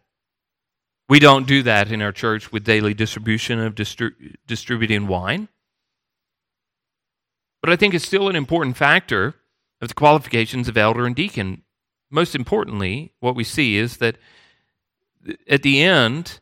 We 1.09 1.19
don't 1.19 1.47
do 1.47 1.62
that 1.62 1.91
in 1.91 2.03
our 2.03 2.12
church 2.12 2.53
with 2.53 2.65
daily 2.65 2.95
distribution 2.95 3.61
of 3.61 3.75
distri- 3.75 4.35
distributing 4.47 5.07
wine. 5.07 5.49
But 7.62 7.71
I 7.71 7.77
think 7.77 7.95
it's 7.95 8.07
still 8.07 8.29
an 8.29 8.37
important 8.37 8.77
factor 8.77 9.35
of 9.81 9.88
the 9.88 9.95
qualifications 9.95 10.69
of 10.69 10.77
elder 10.77 11.07
and 11.07 11.17
deacon. 11.17 11.62
Most 12.11 12.35
importantly, 12.35 13.12
what 13.21 13.35
we 13.35 13.45
see 13.45 13.77
is 13.77 13.97
that 13.99 14.17
at 15.49 15.62
the 15.62 15.83
end 15.83 16.41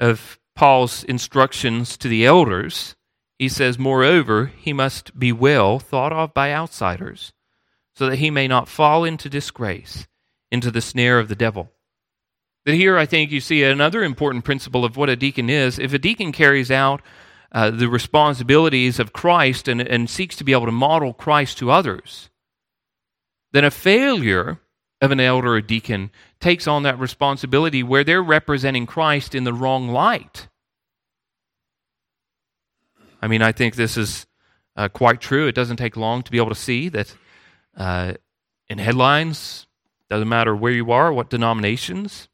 of 0.00 0.38
Paul's 0.54 1.04
instructions 1.04 1.96
to 1.98 2.08
the 2.08 2.24
elders 2.24 2.96
he 3.38 3.48
says, 3.48 3.78
Moreover, 3.78 4.46
he 4.46 4.72
must 4.72 5.18
be 5.18 5.30
well 5.32 5.78
thought 5.78 6.12
of 6.12 6.34
by 6.34 6.52
outsiders, 6.52 7.32
so 7.94 8.08
that 8.08 8.16
he 8.16 8.30
may 8.30 8.48
not 8.48 8.68
fall 8.68 9.04
into 9.04 9.30
disgrace, 9.30 10.08
into 10.50 10.70
the 10.70 10.80
snare 10.80 11.20
of 11.20 11.28
the 11.28 11.36
devil. 11.36 11.70
But 12.68 12.74
here 12.74 12.98
I 12.98 13.06
think 13.06 13.30
you 13.30 13.40
see 13.40 13.62
another 13.64 14.04
important 14.04 14.44
principle 14.44 14.84
of 14.84 14.98
what 14.98 15.08
a 15.08 15.16
deacon 15.16 15.48
is. 15.48 15.78
If 15.78 15.94
a 15.94 15.98
deacon 15.98 16.32
carries 16.32 16.70
out 16.70 17.00
uh, 17.50 17.70
the 17.70 17.88
responsibilities 17.88 18.98
of 19.00 19.14
Christ 19.14 19.68
and, 19.68 19.80
and 19.80 20.10
seeks 20.10 20.36
to 20.36 20.44
be 20.44 20.52
able 20.52 20.66
to 20.66 20.72
model 20.72 21.14
Christ 21.14 21.56
to 21.58 21.70
others, 21.70 22.28
then 23.52 23.64
a 23.64 23.70
failure 23.70 24.60
of 25.00 25.10
an 25.10 25.18
elder 25.18 25.54
or 25.54 25.62
deacon 25.62 26.10
takes 26.40 26.66
on 26.66 26.82
that 26.82 26.98
responsibility 26.98 27.82
where 27.82 28.04
they're 28.04 28.22
representing 28.22 28.84
Christ 28.84 29.34
in 29.34 29.44
the 29.44 29.54
wrong 29.54 29.88
light. 29.88 30.48
I 33.22 33.28
mean, 33.28 33.40
I 33.40 33.52
think 33.52 33.76
this 33.76 33.96
is 33.96 34.26
uh, 34.76 34.90
quite 34.90 35.22
true. 35.22 35.46
It 35.46 35.54
doesn't 35.54 35.78
take 35.78 35.96
long 35.96 36.22
to 36.22 36.30
be 36.30 36.36
able 36.36 36.50
to 36.50 36.54
see 36.54 36.90
that 36.90 37.16
uh, 37.78 38.12
in 38.68 38.76
headlines, 38.76 39.66
doesn't 40.10 40.28
matter 40.28 40.54
where 40.54 40.72
you 40.72 40.92
are, 40.92 41.10
what 41.10 41.30
denominations, 41.30 42.27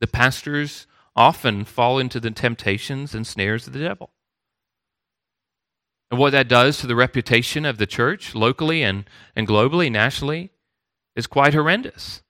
the 0.00 0.06
pastors 0.06 0.86
often 1.14 1.64
fall 1.64 1.98
into 1.98 2.20
the 2.20 2.30
temptations 2.30 3.14
and 3.14 3.26
snares 3.26 3.66
of 3.66 3.72
the 3.72 3.80
devil. 3.80 4.10
And 6.10 6.18
what 6.18 6.32
that 6.32 6.48
does 6.48 6.78
to 6.78 6.86
the 6.86 6.96
reputation 6.96 7.64
of 7.64 7.78
the 7.78 7.86
church, 7.86 8.34
locally 8.34 8.82
and, 8.82 9.04
and 9.36 9.46
globally, 9.46 9.90
nationally, 9.90 10.50
is 11.14 11.26
quite 11.26 11.54
horrendous. 11.54 12.22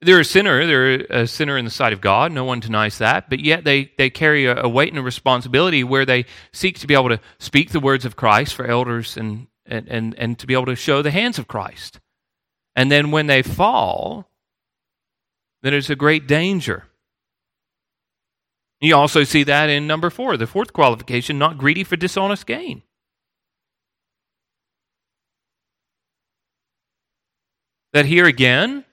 They're 0.00 0.20
a 0.20 0.24
sinner. 0.24 0.66
They're 0.66 1.06
a 1.10 1.26
sinner 1.26 1.58
in 1.58 1.64
the 1.64 1.70
sight 1.70 1.92
of 1.92 2.00
God. 2.00 2.32
No 2.32 2.44
one 2.44 2.60
denies 2.60 2.98
that. 2.98 3.28
But 3.28 3.40
yet 3.40 3.64
they, 3.64 3.92
they 3.98 4.10
carry 4.10 4.46
a, 4.46 4.62
a, 4.62 4.68
weight 4.68 4.90
and 4.90 4.98
a 4.98 5.02
responsibility 5.02 5.82
where 5.82 6.06
they 6.06 6.24
seek 6.52 6.78
to 6.80 6.86
be 6.86 6.94
able 6.94 7.08
to 7.08 7.20
speak 7.38 7.70
the 7.70 7.80
words 7.80 8.04
of 8.04 8.16
Christ 8.16 8.54
for 8.54 8.66
elders 8.66 9.16
and, 9.16 9.48
and, 9.66 9.88
and, 9.88 10.14
and 10.14 10.38
to 10.38 10.46
be 10.46 10.54
able 10.54 10.66
to 10.66 10.76
show 10.76 11.02
the 11.02 11.10
hands 11.10 11.38
of 11.38 11.48
Christ. 11.48 12.00
And 12.76 12.92
then 12.92 13.10
when 13.10 13.26
they 13.26 13.42
fall, 13.42 14.27
then 15.62 15.72
there's 15.72 15.90
a 15.90 15.96
great 15.96 16.26
danger. 16.26 16.84
You 18.80 18.94
also 18.94 19.24
see 19.24 19.42
that 19.44 19.70
in 19.70 19.86
number 19.86 20.08
four, 20.10 20.36
the 20.36 20.46
fourth 20.46 20.72
qualification 20.72 21.38
not 21.38 21.58
greedy 21.58 21.82
for 21.82 21.96
dishonest 21.96 22.46
gain. 22.46 22.82
That 27.92 28.06
here 28.06 28.26
again, 28.26 28.84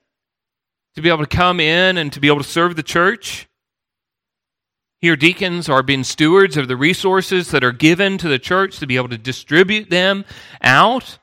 to 0.95 1.01
be 1.01 1.09
able 1.09 1.25
to 1.25 1.37
come 1.37 1.59
in 1.59 1.97
and 1.97 2.11
to 2.13 2.19
be 2.19 2.27
able 2.27 2.41
to 2.41 2.43
serve 2.43 2.75
the 2.75 2.83
church. 2.83 3.47
Here, 5.01 5.15
deacons 5.15 5.69
are 5.69 5.83
being 5.83 6.03
stewards 6.03 6.57
of 6.57 6.67
the 6.67 6.77
resources 6.77 7.51
that 7.51 7.63
are 7.63 7.73
given 7.73 8.17
to 8.17 8.29
the 8.29 8.39
church 8.39 8.79
to 8.79 8.87
be 8.87 8.95
able 8.95 9.09
to 9.09 9.17
distribute 9.17 9.89
them 9.89 10.25
out. 10.61 11.19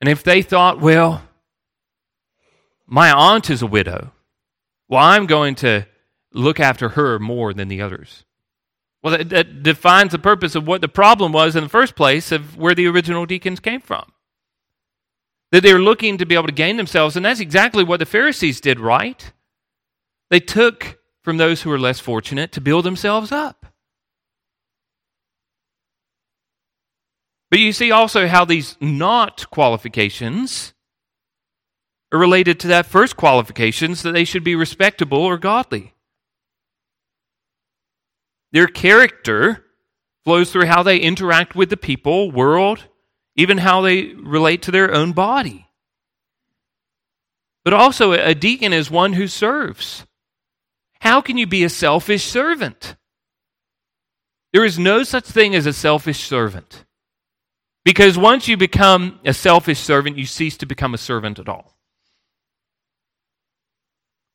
And 0.00 0.08
if 0.08 0.22
they 0.22 0.42
thought, 0.42 0.80
well, 0.80 1.22
my 2.86 3.10
aunt 3.10 3.48
is 3.48 3.62
a 3.62 3.66
widow, 3.66 4.12
well, 4.92 5.02
I'm 5.02 5.24
going 5.24 5.54
to 5.54 5.86
look 6.34 6.60
after 6.60 6.90
her 6.90 7.18
more 7.18 7.54
than 7.54 7.68
the 7.68 7.80
others. 7.80 8.26
Well, 9.02 9.16
that, 9.16 9.30
that 9.30 9.62
defines 9.62 10.12
the 10.12 10.18
purpose 10.18 10.54
of 10.54 10.66
what 10.66 10.82
the 10.82 10.88
problem 10.88 11.32
was 11.32 11.56
in 11.56 11.62
the 11.62 11.70
first 11.70 11.96
place 11.96 12.30
of 12.30 12.58
where 12.58 12.74
the 12.74 12.86
original 12.86 13.24
deacons 13.24 13.58
came 13.58 13.80
from 13.80 14.12
that 15.50 15.62
they 15.62 15.72
were 15.72 15.80
looking 15.80 16.18
to 16.18 16.26
be 16.26 16.34
able 16.34 16.46
to 16.46 16.52
gain 16.52 16.76
themselves. 16.76 17.16
And 17.16 17.24
that's 17.24 17.40
exactly 17.40 17.82
what 17.82 18.00
the 18.00 18.06
Pharisees 18.06 18.60
did, 18.60 18.78
right? 18.78 19.32
They 20.28 20.40
took 20.40 20.98
from 21.22 21.38
those 21.38 21.62
who 21.62 21.70
were 21.70 21.78
less 21.78 21.98
fortunate 21.98 22.52
to 22.52 22.60
build 22.60 22.84
themselves 22.84 23.32
up. 23.32 23.64
But 27.50 27.60
you 27.60 27.72
see 27.72 27.90
also 27.90 28.26
how 28.26 28.44
these 28.44 28.76
not 28.78 29.48
qualifications 29.50 30.74
are 32.12 32.18
related 32.18 32.60
to 32.60 32.68
that 32.68 32.86
first 32.86 33.16
qualification, 33.16 33.62
qualifications 33.62 34.02
that 34.02 34.12
they 34.12 34.24
should 34.24 34.44
be 34.44 34.54
respectable 34.54 35.18
or 35.18 35.38
godly. 35.38 35.94
Their 38.52 38.66
character 38.66 39.64
flows 40.24 40.52
through 40.52 40.66
how 40.66 40.82
they 40.82 40.98
interact 40.98 41.56
with 41.56 41.70
the 41.70 41.76
people, 41.76 42.30
world, 42.30 42.84
even 43.34 43.58
how 43.58 43.80
they 43.80 44.08
relate 44.14 44.62
to 44.62 44.70
their 44.70 44.94
own 44.94 45.12
body. 45.12 45.66
But 47.64 47.72
also, 47.72 48.12
a 48.12 48.34
deacon 48.34 48.72
is 48.72 48.90
one 48.90 49.14
who 49.14 49.26
serves. 49.26 50.04
How 51.00 51.20
can 51.20 51.38
you 51.38 51.46
be 51.46 51.64
a 51.64 51.68
selfish 51.68 52.24
servant? 52.24 52.96
There 54.52 54.64
is 54.64 54.78
no 54.78 55.02
such 55.02 55.24
thing 55.24 55.54
as 55.54 55.66
a 55.66 55.72
selfish 55.72 56.20
servant. 56.20 56.84
Because 57.84 58.18
once 58.18 58.48
you 58.48 58.56
become 58.56 59.18
a 59.24 59.32
selfish 59.32 59.78
servant, 59.78 60.18
you 60.18 60.26
cease 60.26 60.56
to 60.58 60.66
become 60.66 60.94
a 60.94 60.98
servant 60.98 61.38
at 61.38 61.48
all. 61.48 61.76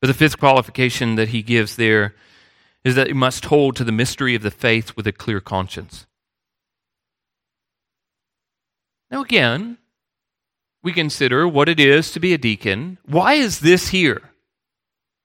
But 0.01 0.07
the 0.07 0.13
fifth 0.13 0.39
qualification 0.39 1.15
that 1.15 1.29
he 1.29 1.41
gives 1.41 1.75
there 1.75 2.15
is 2.83 2.95
that 2.95 3.09
you 3.09 3.15
must 3.15 3.45
hold 3.45 3.75
to 3.75 3.83
the 3.83 3.91
mystery 3.91 4.35
of 4.35 4.43
the 4.43 4.51
faith 4.51 4.95
with 4.95 5.07
a 5.07 5.11
clear 5.11 5.39
conscience. 5.39 6.05
Now, 9.09 9.23
again, 9.23 9.77
we 10.83 10.93
consider 10.93 11.47
what 11.47 11.69
it 11.69 11.79
is 11.79 12.11
to 12.11 12.19
be 12.19 12.33
a 12.33 12.37
deacon. 12.37 12.97
Why 13.05 13.33
is 13.33 13.59
this 13.59 13.89
here? 13.89 14.21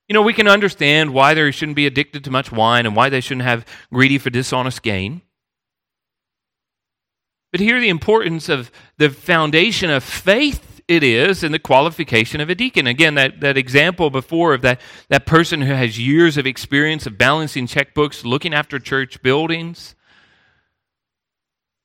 You 0.09 0.15
know, 0.15 0.23
we 0.23 0.33
can 0.33 0.49
understand 0.49 1.13
why 1.13 1.35
they 1.35 1.51
shouldn't 1.51 1.77
be 1.77 1.87
addicted 1.87 2.25
to 2.25 2.31
much 2.31 2.51
wine 2.51 2.87
and 2.87 2.97
why 2.97 3.09
they 3.09 3.21
shouldn't 3.21 3.47
have 3.47 3.67
greedy 3.93 4.19
for 4.19 4.31
dishonest 4.31 4.83
gain. 4.83 5.23
But 7.51 7.61
here, 7.61 7.81
the 7.81 7.91
importance 7.91 8.49
of 8.49 8.71
the 8.97 9.11
foundation 9.11 9.91
of 9.91 10.03
faith 10.03 10.72
it 10.89 11.03
is 11.03 11.43
in 11.43 11.53
the 11.53 11.59
qualification 11.59 12.41
of 12.41 12.51
a 12.51 12.55
deacon. 12.55 12.87
Again, 12.87 13.15
that, 13.15 13.41
that 13.41 13.57
example 13.57 14.11
before 14.11 14.55
of 14.55 14.63
that, 14.63 14.81
that 15.09 15.27
person 15.27 15.63
who 15.63 15.73
has 15.73 15.99
years 15.99 16.37
of 16.37 16.47
experience 16.47 17.07
of 17.07 17.19
balancing 17.19 17.67
checkbooks, 17.67 18.25
looking 18.25 18.55
after 18.55 18.79
church 18.79 19.23
buildings, 19.23 19.95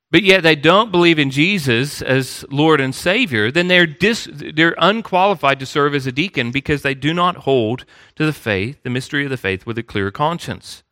but 0.10 0.24
yet 0.24 0.42
they 0.42 0.56
don't 0.56 0.92
believe 0.92 1.20
in 1.20 1.32
Jesus 1.32 2.02
as 2.02 2.46
Lord 2.50 2.80
and 2.80 2.96
Savior, 2.96 3.52
then 3.52 3.68
they're, 3.68 3.86
dis, 3.86 4.30
they're 4.32 4.76
unqualified 4.78 5.60
to 5.60 5.66
serve 5.66 5.94
as 5.94 6.08
a 6.08 6.14
deacon 6.14 6.52
because 6.52 6.82
they 6.82 6.96
do 6.96 7.14
not 7.14 7.38
hold 7.38 7.84
to 8.16 8.26
the 8.26 8.34
faith, 8.34 8.82
the 8.84 8.90
mystery 8.90 9.26
of 9.26 9.30
the 9.30 9.38
faith, 9.38 9.66
with 9.66 9.78
a 9.78 9.84
clear 9.84 10.10
conscience. 10.10 10.84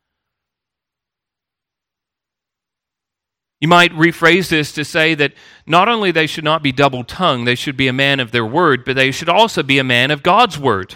You 3.62 3.68
might 3.68 3.92
rephrase 3.94 4.50
this 4.50 4.74
to 4.74 4.84
say 4.84 5.16
that 5.16 5.34
not 5.66 5.88
only 5.88 6.12
they 6.12 6.28
should 6.28 6.44
not 6.44 6.62
be 6.62 6.72
double 6.72 7.04
tongued, 7.04 7.48
they 7.48 7.56
should 7.56 7.78
be 7.78 7.88
a 7.88 7.94
man 7.94 8.20
of 8.20 8.32
their 8.32 8.46
word, 8.46 8.84
but 8.84 8.96
they 8.96 9.12
should 9.12 9.30
also 9.30 9.64
be 9.64 9.80
a 9.80 9.84
man 9.84 10.12
of 10.12 10.24
God's 10.24 10.60
word. 10.60 10.96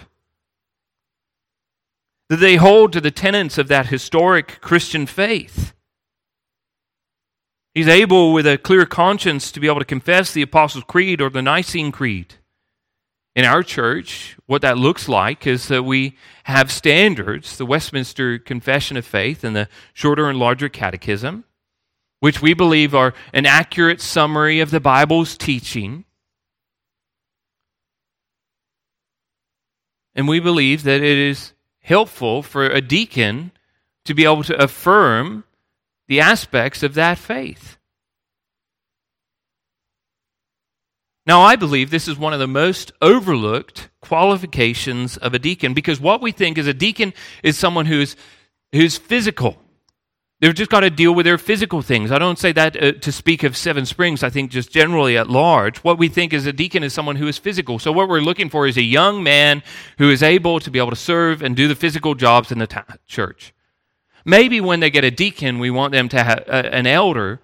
That 2.27 2.37
they 2.37 2.57
hold 2.57 2.93
to 2.93 3.01
the 3.01 3.11
tenets 3.11 3.57
of 3.57 3.69
that 3.69 3.87
historic 3.87 4.59
Christian 4.61 5.05
faith. 5.05 5.73
He's 7.73 7.87
able, 7.87 8.33
with 8.33 8.45
a 8.45 8.57
clear 8.57 8.85
conscience, 8.85 9.51
to 9.51 9.59
be 9.59 9.67
able 9.67 9.79
to 9.79 9.85
confess 9.85 10.33
the 10.33 10.41
Apostles' 10.41 10.83
Creed 10.85 11.21
or 11.21 11.29
the 11.29 11.41
Nicene 11.41 11.91
Creed. 11.91 12.35
In 13.35 13.45
our 13.45 13.63
church, 13.63 14.37
what 14.47 14.61
that 14.63 14.77
looks 14.77 15.07
like 15.07 15.47
is 15.47 15.69
that 15.69 15.83
we 15.83 16.17
have 16.43 16.71
standards, 16.71 17.57
the 17.57 17.65
Westminster 17.65 18.37
Confession 18.37 18.97
of 18.97 19.05
Faith 19.05 19.43
and 19.43 19.55
the 19.55 19.69
Shorter 19.93 20.29
and 20.29 20.37
Larger 20.37 20.67
Catechism, 20.67 21.45
which 22.19 22.41
we 22.41 22.53
believe 22.53 22.93
are 22.93 23.13
an 23.33 23.45
accurate 23.45 24.01
summary 24.01 24.59
of 24.59 24.71
the 24.71 24.79
Bible's 24.79 25.37
teaching. 25.37 26.05
And 30.15 30.27
we 30.27 30.39
believe 30.39 30.83
that 30.83 31.01
it 31.01 31.17
is 31.17 31.53
helpful 31.79 32.43
for 32.43 32.65
a 32.65 32.81
deacon 32.81 33.51
to 34.05 34.13
be 34.13 34.25
able 34.25 34.43
to 34.43 34.61
affirm 34.61 35.43
the 36.07 36.19
aspects 36.19 36.83
of 36.83 36.95
that 36.95 37.17
faith. 37.17 37.77
Now, 41.25 41.41
I 41.41 41.55
believe 41.55 41.91
this 41.91 42.07
is 42.07 42.17
one 42.17 42.33
of 42.33 42.39
the 42.39 42.47
most 42.47 42.91
overlooked 43.01 43.89
qualifications 44.01 45.15
of 45.15 45.35
a 45.35 45.39
deacon 45.39 45.75
because 45.75 45.99
what 45.99 46.21
we 46.21 46.31
think 46.31 46.57
is 46.57 46.65
a 46.65 46.73
deacon 46.73 47.13
is 47.43 47.55
someone 47.55 47.85
who's, 47.85 48.15
who's 48.71 48.97
physical. 48.97 49.57
They've 50.41 50.55
just 50.55 50.71
got 50.71 50.81
to 50.81 50.89
deal 50.89 51.13
with 51.13 51.25
their 51.25 51.37
physical 51.37 51.81
things. 51.81 52.13
I 52.13 52.17
don't 52.17 52.39
say 52.39 52.53
that 52.53 52.81
uh, 52.81 52.91
to 52.93 53.11
speak 53.11 53.43
of 53.43 53.57
Seven 53.57 53.85
Springs. 53.85 54.23
I 54.23 54.29
think 54.29 54.51
just 54.51 54.71
generally 54.71 55.17
at 55.17 55.29
large. 55.29 55.79
What 55.79 55.97
we 55.97 56.07
think 56.07 56.31
is 56.31 56.45
a 56.45 56.53
deacon 56.53 56.81
is 56.81 56.93
someone 56.93 57.17
who 57.17 57.27
is 57.27 57.37
physical. 57.37 57.77
So, 57.77 57.91
what 57.91 58.07
we're 58.07 58.21
looking 58.21 58.49
for 58.49 58.65
is 58.65 58.77
a 58.77 58.81
young 58.81 59.21
man 59.21 59.63
who 59.97 60.09
is 60.09 60.23
able 60.23 60.61
to 60.61 60.71
be 60.71 60.79
able 60.79 60.91
to 60.91 60.95
serve 60.95 61.41
and 61.41 61.57
do 61.57 61.67
the 61.67 61.75
physical 61.75 62.15
jobs 62.15 62.53
in 62.53 62.59
the 62.59 62.67
ta- 62.67 62.85
church. 63.05 63.53
Maybe 64.23 64.61
when 64.61 64.79
they 64.79 64.89
get 64.89 65.03
a 65.03 65.11
deacon, 65.11 65.59
we 65.59 65.71
want 65.71 65.91
them 65.91 66.07
to 66.09 66.23
have 66.23 66.43
uh, 66.47 66.69
an 66.71 66.87
elder. 66.87 67.41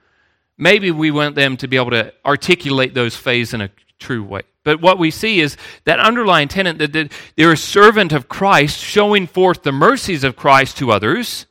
Maybe 0.57 0.89
we 0.89 1.11
want 1.11 1.35
them 1.35 1.57
to 1.57 1.67
be 1.67 1.75
able 1.75 1.91
to 1.91 2.13
articulate 2.25 2.93
those 2.93 3.17
faiths 3.17 3.53
in 3.53 3.59
a 3.59 3.71
true 3.99 4.23
way. 4.23 4.43
But 4.63 4.81
what 4.81 4.97
we 4.97 5.11
see 5.11 5.41
is 5.41 5.57
that 5.83 5.99
underlying 5.99 6.47
tenet 6.47 6.77
that 6.77 7.11
they're 7.35 7.51
a 7.51 7.57
servant 7.57 8.13
of 8.13 8.29
Christ, 8.29 8.79
showing 8.79 9.27
forth 9.27 9.63
the 9.63 9.73
mercies 9.73 10.23
of 10.23 10.37
Christ 10.37 10.77
to 10.77 10.91
others. 10.91 11.45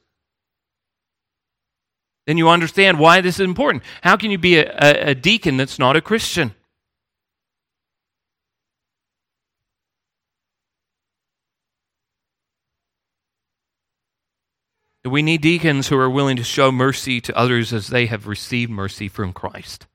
Then 2.26 2.38
you 2.38 2.48
understand 2.48 2.98
why 2.98 3.20
this 3.20 3.38
is 3.38 3.44
important. 3.44 3.82
How 4.02 4.16
can 4.16 4.30
you 4.30 4.38
be 4.38 4.56
a, 4.58 4.70
a, 4.78 5.10
a 5.10 5.14
deacon 5.14 5.56
that's 5.56 5.78
not 5.78 5.96
a 5.96 6.00
Christian? 6.00 6.54
We 15.04 15.20
need 15.20 15.42
deacons 15.42 15.88
who 15.88 15.98
are 15.98 16.08
willing 16.08 16.37
to 16.37 16.44
show 16.44 16.72
mercy 16.72 17.20
to 17.20 17.37
others 17.37 17.74
as 17.74 17.88
they 17.88 18.06
have 18.06 18.26
received 18.26 18.70
mercy 18.70 19.06
from 19.06 19.34
Christ. 19.34 19.87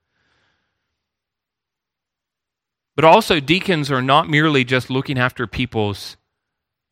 But 2.95 3.05
also, 3.05 3.39
deacons 3.39 3.89
are 3.89 4.03
not 4.03 4.29
merely 4.29 4.63
just 4.63 4.91
looking 4.91 5.17
after 5.17 5.47
people's 5.47 6.15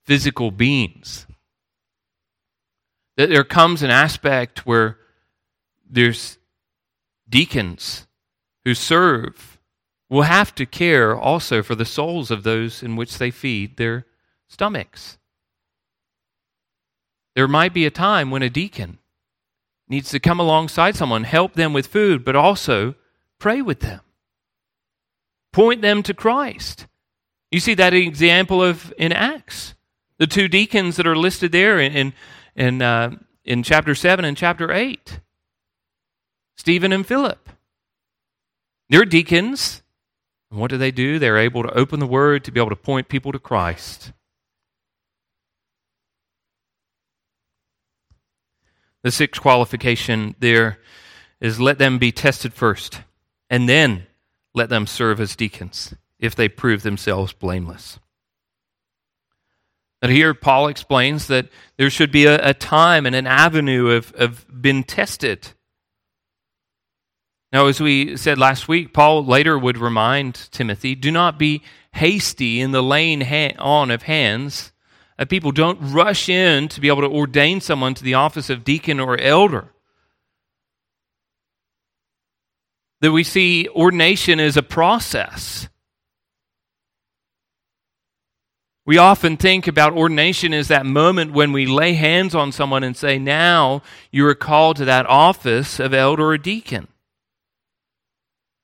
physical 0.05 0.49
beings. 0.49 1.27
That 3.17 3.29
there 3.29 3.43
comes 3.43 3.83
an 3.83 3.91
aspect 3.91 4.65
where 4.65 4.97
there's 5.89 6.37
deacons 7.29 8.07
who 8.65 8.73
serve 8.73 9.59
will 10.09 10.23
have 10.23 10.55
to 10.55 10.65
care 10.65 11.15
also 11.15 11.61
for 11.61 11.75
the 11.75 11.85
souls 11.85 12.31
of 12.31 12.43
those 12.43 12.81
in 12.81 12.95
which 12.95 13.17
they 13.17 13.31
feed 13.31 13.77
their 13.77 14.05
stomachs. 14.47 15.17
There 17.35 17.47
might 17.47 17.73
be 17.73 17.85
a 17.85 17.91
time 17.91 18.31
when 18.31 18.41
a 18.41 18.49
deacon 18.49 18.99
needs 19.87 20.09
to 20.09 20.19
come 20.19 20.39
alongside 20.39 20.95
someone, 20.95 21.23
help 21.23 21.53
them 21.53 21.73
with 21.73 21.87
food, 21.87 22.25
but 22.25 22.35
also 22.35 22.95
pray 23.39 23.61
with 23.61 23.81
them. 23.81 24.01
Point 25.53 25.81
them 25.81 26.03
to 26.03 26.13
Christ. 26.13 26.87
You 27.51 27.59
see 27.59 27.73
that 27.75 27.93
example 27.93 28.63
of 28.63 28.93
in 28.97 29.11
Acts. 29.11 29.75
The 30.17 30.27
two 30.27 30.47
deacons 30.47 30.95
that 30.97 31.07
are 31.07 31.15
listed 31.15 31.51
there 31.51 31.79
in, 31.79 31.93
in, 31.93 32.13
in, 32.55 32.81
uh, 32.81 33.11
in 33.45 33.63
chapter 33.63 33.93
7 33.93 34.25
and 34.25 34.35
chapter 34.35 34.71
8 34.71 35.19
Stephen 36.57 36.91
and 36.91 37.05
Philip. 37.05 37.49
They're 38.89 39.05
deacons. 39.05 39.83
And 40.49 40.59
what 40.59 40.69
do 40.71 40.77
they 40.77 40.91
do? 40.91 41.19
They're 41.19 41.37
able 41.37 41.63
to 41.63 41.73
open 41.77 41.99
the 41.99 42.07
word 42.07 42.43
to 42.45 42.51
be 42.51 42.59
able 42.59 42.69
to 42.69 42.75
point 42.75 43.09
people 43.09 43.31
to 43.31 43.39
Christ. 43.39 44.11
The 49.03 49.11
sixth 49.11 49.41
qualification 49.41 50.35
there 50.39 50.79
is 51.39 51.59
let 51.59 51.77
them 51.77 51.99
be 51.99 52.11
tested 52.11 52.53
first, 52.53 53.01
and 53.49 53.69
then 53.69 54.07
let 54.53 54.69
them 54.69 54.87
serve 54.87 55.21
as 55.21 55.35
deacons 55.35 55.93
if 56.19 56.35
they 56.35 56.49
prove 56.49 56.81
themselves 56.81 57.31
blameless. 57.31 57.99
And 60.01 60.11
here 60.11 60.33
Paul 60.33 60.67
explains 60.67 61.27
that 61.27 61.47
there 61.77 61.89
should 61.89 62.11
be 62.11 62.25
a, 62.25 62.49
a 62.49 62.53
time 62.53 63.05
and 63.05 63.15
an 63.15 63.27
avenue 63.27 63.89
of, 63.89 64.13
of 64.13 64.45
being 64.61 64.83
tested. 64.83 65.49
Now, 67.51 67.67
as 67.67 67.79
we 67.79 68.17
said 68.17 68.37
last 68.37 68.67
week, 68.67 68.93
Paul 68.93 69.25
later 69.25 69.57
would 69.57 69.77
remind 69.77 70.51
Timothy 70.51 70.95
do 70.95 71.11
not 71.11 71.39
be 71.39 71.61
hasty 71.93 72.59
in 72.59 72.71
the 72.71 72.83
laying 72.83 73.23
on 73.57 73.89
of 73.89 74.03
hands 74.03 74.71
uh, 75.19 75.25
people 75.25 75.51
don't 75.51 75.79
rush 75.81 76.29
in 76.29 76.67
to 76.69 76.81
be 76.81 76.87
able 76.87 77.01
to 77.01 77.07
ordain 77.07 77.59
someone 77.61 77.93
to 77.95 78.03
the 78.03 78.13
office 78.13 78.49
of 78.49 78.63
deacon 78.63 78.99
or 78.99 79.19
elder. 79.19 79.73
That 83.01 83.11
we 83.11 83.23
see 83.23 83.67
ordination 83.69 84.39
as 84.39 84.57
a 84.57 84.63
process. 84.63 85.69
We 88.85 88.97
often 88.97 89.37
think 89.37 89.67
about 89.67 89.93
ordination 89.93 90.53
as 90.53 90.69
that 90.69 90.85
moment 90.85 91.33
when 91.33 91.51
we 91.51 91.65
lay 91.65 91.93
hands 91.93 92.33
on 92.33 92.51
someone 92.51 92.83
and 92.83 92.95
say, 92.95 93.19
Now 93.19 93.81
you 94.11 94.25
are 94.27 94.35
called 94.35 94.77
to 94.77 94.85
that 94.85 95.05
office 95.07 95.79
of 95.79 95.93
elder 95.93 96.27
or 96.27 96.37
deacon. 96.37 96.87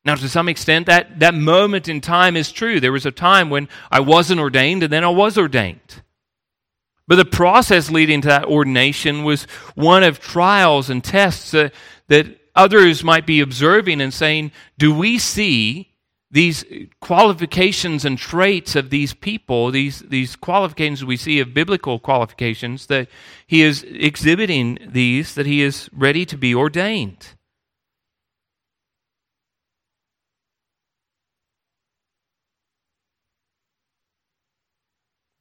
Now, 0.05 0.15
to 0.15 0.27
some 0.27 0.49
extent, 0.49 0.87
that, 0.87 1.19
that 1.19 1.33
moment 1.33 1.87
in 1.87 2.01
time 2.01 2.35
is 2.35 2.51
true. 2.51 2.79
There 2.79 2.91
was 2.91 3.05
a 3.05 3.11
time 3.11 3.49
when 3.49 3.69
I 3.89 4.01
wasn't 4.01 4.41
ordained 4.41 4.83
and 4.83 4.91
then 4.91 5.03
I 5.03 5.09
was 5.09 5.37
ordained. 5.37 6.01
But 7.07 7.15
the 7.15 7.25
process 7.25 7.89
leading 7.89 8.21
to 8.21 8.27
that 8.27 8.45
ordination 8.45 9.23
was 9.23 9.43
one 9.75 10.03
of 10.03 10.19
trials 10.19 10.89
and 10.89 11.03
tests 11.03 11.51
that, 11.51 11.73
that 12.07 12.27
others 12.55 13.03
might 13.03 13.25
be 13.25 13.39
observing 13.39 14.01
and 14.01 14.13
saying, 14.13 14.51
Do 14.77 14.93
we 14.93 15.17
see 15.17 15.93
these 16.31 16.65
qualifications 16.99 18.03
and 18.05 18.17
traits 18.17 18.75
of 18.75 18.89
these 18.89 19.13
people, 19.13 19.69
these, 19.71 19.99
these 19.99 20.35
qualifications 20.35 21.05
we 21.05 21.17
see 21.17 21.39
of 21.39 21.53
biblical 21.53 21.99
qualifications, 21.99 22.87
that 22.87 23.07
he 23.45 23.61
is 23.61 23.83
exhibiting 23.83 24.79
these, 24.85 25.35
that 25.35 25.45
he 25.45 25.61
is 25.61 25.89
ready 25.93 26.25
to 26.25 26.37
be 26.37 26.55
ordained? 26.55 27.35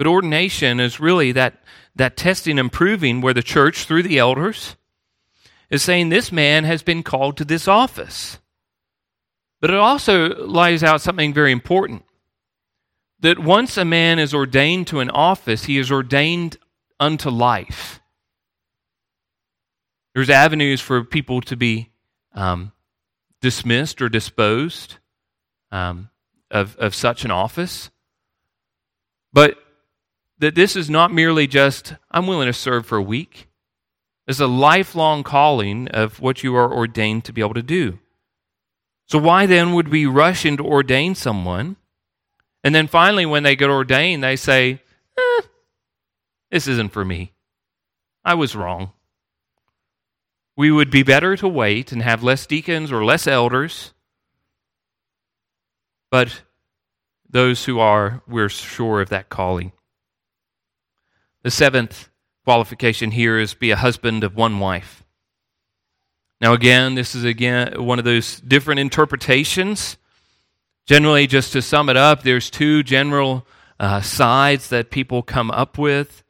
But 0.03 0.09
ordination 0.09 0.81
is 0.81 0.99
really 0.99 1.31
that, 1.31 1.63
that 1.95 2.17
testing 2.17 2.59
and 2.59 2.73
proving 2.73 3.21
where 3.21 3.35
the 3.35 3.41
church, 3.41 3.85
through 3.85 4.03
the 4.03 4.19
elders, 4.19 4.75
is 5.71 5.85
saying 5.85 6.09
this 6.09 6.33
man 6.33 6.65
has 6.65 6.83
been 6.83 7.05
called 7.05 7.37
to 7.37 7.45
this 7.45 7.69
office. 7.69 8.41
But 9.61 9.71
it 9.71 9.77
also 9.77 10.45
lays 10.45 10.83
out 10.83 11.03
something 11.03 11.33
very 11.33 11.53
important 11.53 12.05
that 13.21 13.39
once 13.39 13.77
a 13.77 13.85
man 13.85 14.19
is 14.19 14.35
ordained 14.35 14.89
to 14.89 14.99
an 14.99 15.09
office, 15.09 15.67
he 15.67 15.79
is 15.79 15.93
ordained 15.93 16.57
unto 16.99 17.31
life. 17.31 18.01
There's 20.17 20.31
avenues 20.31 20.81
for 20.81 21.05
people 21.05 21.43
to 21.43 21.57
be 21.57 21.93
um, 22.35 22.73
dismissed 23.41 24.03
or 24.03 24.09
disposed 24.09 24.97
um, 25.71 26.11
of, 26.51 26.77
of 26.79 26.93
such 26.93 27.25
an 27.25 27.31
office. 27.31 27.89
But 29.33 29.59
that 30.43 30.57
this 30.57 30.75
is 30.75 30.91
not 30.91 31.13
merely 31.13 31.47
just, 31.47 31.95
I'm 32.11 32.27
willing 32.27 32.49
to 32.49 32.53
serve 32.53 32.85
for 32.85 32.99
a 32.99 33.03
week. 33.03 33.47
It's 34.27 34.41
a 34.41 34.49
lifelong 34.49 35.23
calling 35.23 35.87
of 35.91 36.19
what 36.19 36.43
you 36.43 36.57
are 36.57 36.75
ordained 36.75 37.25
to 37.27 37.33
be 37.33 37.41
able 37.41 37.55
to 37.55 37.63
do. 37.63 38.01
So, 39.07 39.19
why 39.19 39.47
then 39.47 39.73
would 39.73 39.87
we 39.87 40.05
rush 40.05 40.45
in 40.45 40.57
to 40.57 40.65
ordain 40.65 41.15
someone? 41.15 41.77
And 42.65 42.75
then 42.75 42.89
finally, 42.89 43.25
when 43.25 43.45
they 43.45 43.55
get 43.55 43.71
ordained, 43.71 44.25
they 44.25 44.35
say, 44.35 44.81
eh, 45.17 45.43
This 46.51 46.67
isn't 46.67 46.93
for 46.93 47.05
me. 47.05 47.35
I 48.25 48.35
was 48.35 48.57
wrong. 48.57 48.91
We 50.57 50.73
would 50.73 50.91
be 50.91 51.05
better 51.05 51.37
to 51.37 51.47
wait 51.47 51.93
and 51.93 52.03
have 52.03 52.25
less 52.25 52.47
deacons 52.47 52.91
or 52.91 53.05
less 53.05 53.29
elders. 53.29 53.95
But 56.11 56.43
those 57.31 57.67
who 57.67 57.79
are, 57.79 58.23
we're 58.27 58.49
sure 58.49 59.01
of 59.01 59.09
that 59.11 59.29
calling. 59.29 59.71
The 61.43 61.51
seventh 61.51 62.09
qualification 62.45 63.11
here 63.11 63.39
is 63.39 63.55
be 63.55 63.71
a 63.71 63.77
husband 63.77 64.25
of 64.25 64.37
one 64.37 64.59
wife. 64.59 65.05
Now, 66.41 66.53
again, 66.53 66.95
this 66.95 67.15
is 67.15 67.25
again 67.25 67.85
one 67.85 67.99
of 67.99 68.05
those 68.05 68.41
different 68.41 68.81
interpretations. 68.81 69.97
Generally, 70.87 71.29
just 71.29 71.53
to 71.53 71.63
sum 71.63 71.89
it 71.89 71.97
up, 71.97 72.23
there's 72.23 72.51
two 72.51 72.83
general 72.83 73.47
uh, 73.79 74.01
sides 74.01 74.69
that 74.71 74.91
people 74.91 75.23
come 75.23 75.51
up 75.51 75.79
with. 75.79 76.25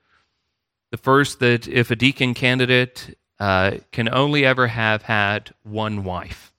The 0.90 0.98
first, 0.98 1.40
that 1.40 1.66
if 1.66 1.90
a 1.90 1.96
deacon 1.96 2.34
candidate 2.34 3.16
uh, 3.38 3.78
can 3.90 4.12
only 4.12 4.44
ever 4.44 4.66
have 4.66 5.02
had 5.02 5.54
one 5.62 6.04
wife. 6.04 6.52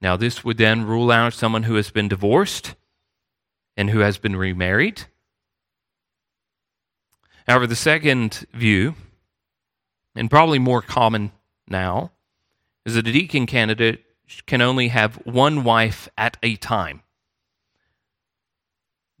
Now, 0.00 0.16
this 0.16 0.44
would 0.44 0.58
then 0.58 0.84
rule 0.84 1.10
out 1.10 1.32
someone 1.32 1.62
who 1.62 1.76
has 1.76 1.90
been 1.90 2.08
divorced 2.08 2.74
and 3.76 3.90
who 3.90 4.00
has 4.00 4.18
been 4.18 4.36
remarried. 4.36 5.04
However, 7.46 7.66
the 7.66 7.76
second 7.76 8.46
view, 8.52 8.94
and 10.14 10.30
probably 10.30 10.58
more 10.58 10.82
common 10.82 11.32
now, 11.68 12.12
is 12.86 12.94
that 12.94 13.06
a 13.06 13.12
deacon 13.12 13.46
candidate 13.46 14.04
can 14.46 14.62
only 14.62 14.88
have 14.88 15.16
one 15.26 15.64
wife 15.64 16.08
at 16.16 16.36
a 16.42 16.56
time. 16.56 17.02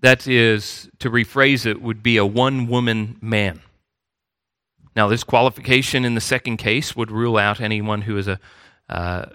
That 0.00 0.26
is, 0.26 0.90
to 0.98 1.10
rephrase 1.10 1.66
it, 1.66 1.80
would 1.80 2.02
be 2.02 2.16
a 2.16 2.26
one 2.26 2.66
woman 2.66 3.18
man. 3.20 3.60
Now, 4.96 5.08
this 5.08 5.24
qualification 5.24 6.04
in 6.04 6.14
the 6.14 6.20
second 6.20 6.58
case 6.58 6.94
would 6.94 7.10
rule 7.10 7.36
out 7.36 7.60
anyone 7.60 8.02
who 8.02 8.16
is 8.16 8.28
a 8.28 8.38
uh, 8.88 9.26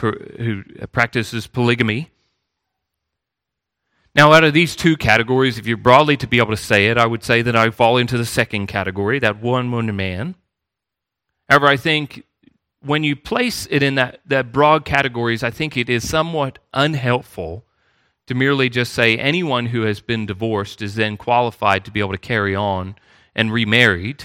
who 0.00 0.62
practices 0.92 1.46
polygamy 1.46 2.10
now, 4.14 4.32
out 4.32 4.44
of 4.44 4.52
these 4.52 4.76
two 4.76 4.96
categories, 4.96 5.56
if 5.56 5.66
you're 5.66 5.78
broadly 5.78 6.18
to 6.18 6.26
be 6.26 6.38
able 6.38 6.50
to 6.50 6.56
say 6.56 6.88
it, 6.88 6.98
I 6.98 7.06
would 7.06 7.24
say 7.24 7.40
that 7.40 7.56
I 7.56 7.70
fall 7.70 7.96
into 7.96 8.18
the 8.18 8.26
second 8.26 8.66
category, 8.66 9.18
that 9.18 9.40
one 9.40 9.70
woman 9.70 9.96
man. 9.96 10.34
However, 11.48 11.66
I 11.66 11.78
think 11.78 12.24
when 12.80 13.04
you 13.04 13.16
place 13.16 13.66
it 13.70 13.82
in 13.82 13.94
that, 13.94 14.20
that 14.26 14.52
broad 14.52 14.84
categories, 14.84 15.42
I 15.42 15.50
think 15.50 15.76
it 15.76 15.88
is 15.88 16.06
somewhat 16.06 16.58
unhelpful 16.74 17.64
to 18.26 18.34
merely 18.34 18.68
just 18.68 18.92
say 18.92 19.16
anyone 19.16 19.66
who 19.66 19.82
has 19.82 20.00
been 20.00 20.26
divorced 20.26 20.82
is 20.82 20.94
then 20.94 21.16
qualified 21.16 21.84
to 21.84 21.90
be 21.90 22.00
able 22.00 22.12
to 22.12 22.18
carry 22.18 22.54
on 22.54 22.96
and 23.34 23.50
remarried. 23.50 24.24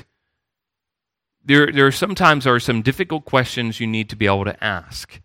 there, 1.46 1.72
there 1.72 1.92
sometimes 1.94 2.46
are 2.46 2.60
some 2.60 2.82
difficult 2.82 3.24
questions 3.24 3.80
you 3.80 3.88
need 3.88 4.10
to 4.10 4.18
be 4.18 4.26
able 4.26 4.44
to 4.44 4.64
ask. 4.64 5.22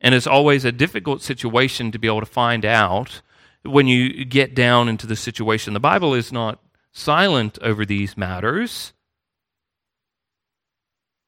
And 0.00 0.14
it's 0.14 0.26
always 0.26 0.64
a 0.64 0.72
difficult 0.72 1.22
situation 1.22 1.92
to 1.92 1.98
be 1.98 2.08
able 2.08 2.20
to 2.20 2.26
find 2.26 2.64
out 2.64 3.20
when 3.66 3.86
you 3.86 4.24
get 4.24 4.54
down 4.54 4.88
into 4.88 5.06
the 5.06 5.16
situation. 5.16 5.74
The 5.74 5.80
Bible 5.80 6.14
is 6.14 6.32
not 6.32 6.60
silent 6.92 7.58
over 7.62 7.84
these 7.84 8.16
matters, 8.16 8.92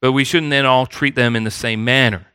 but 0.01 0.11
we 0.11 0.23
shouldn't 0.23 0.49
then 0.49 0.65
all 0.65 0.85
treat 0.85 1.15
them 1.15 1.35
in 1.35 1.43
the 1.43 1.51
same 1.51 1.83
manner. 1.83 2.27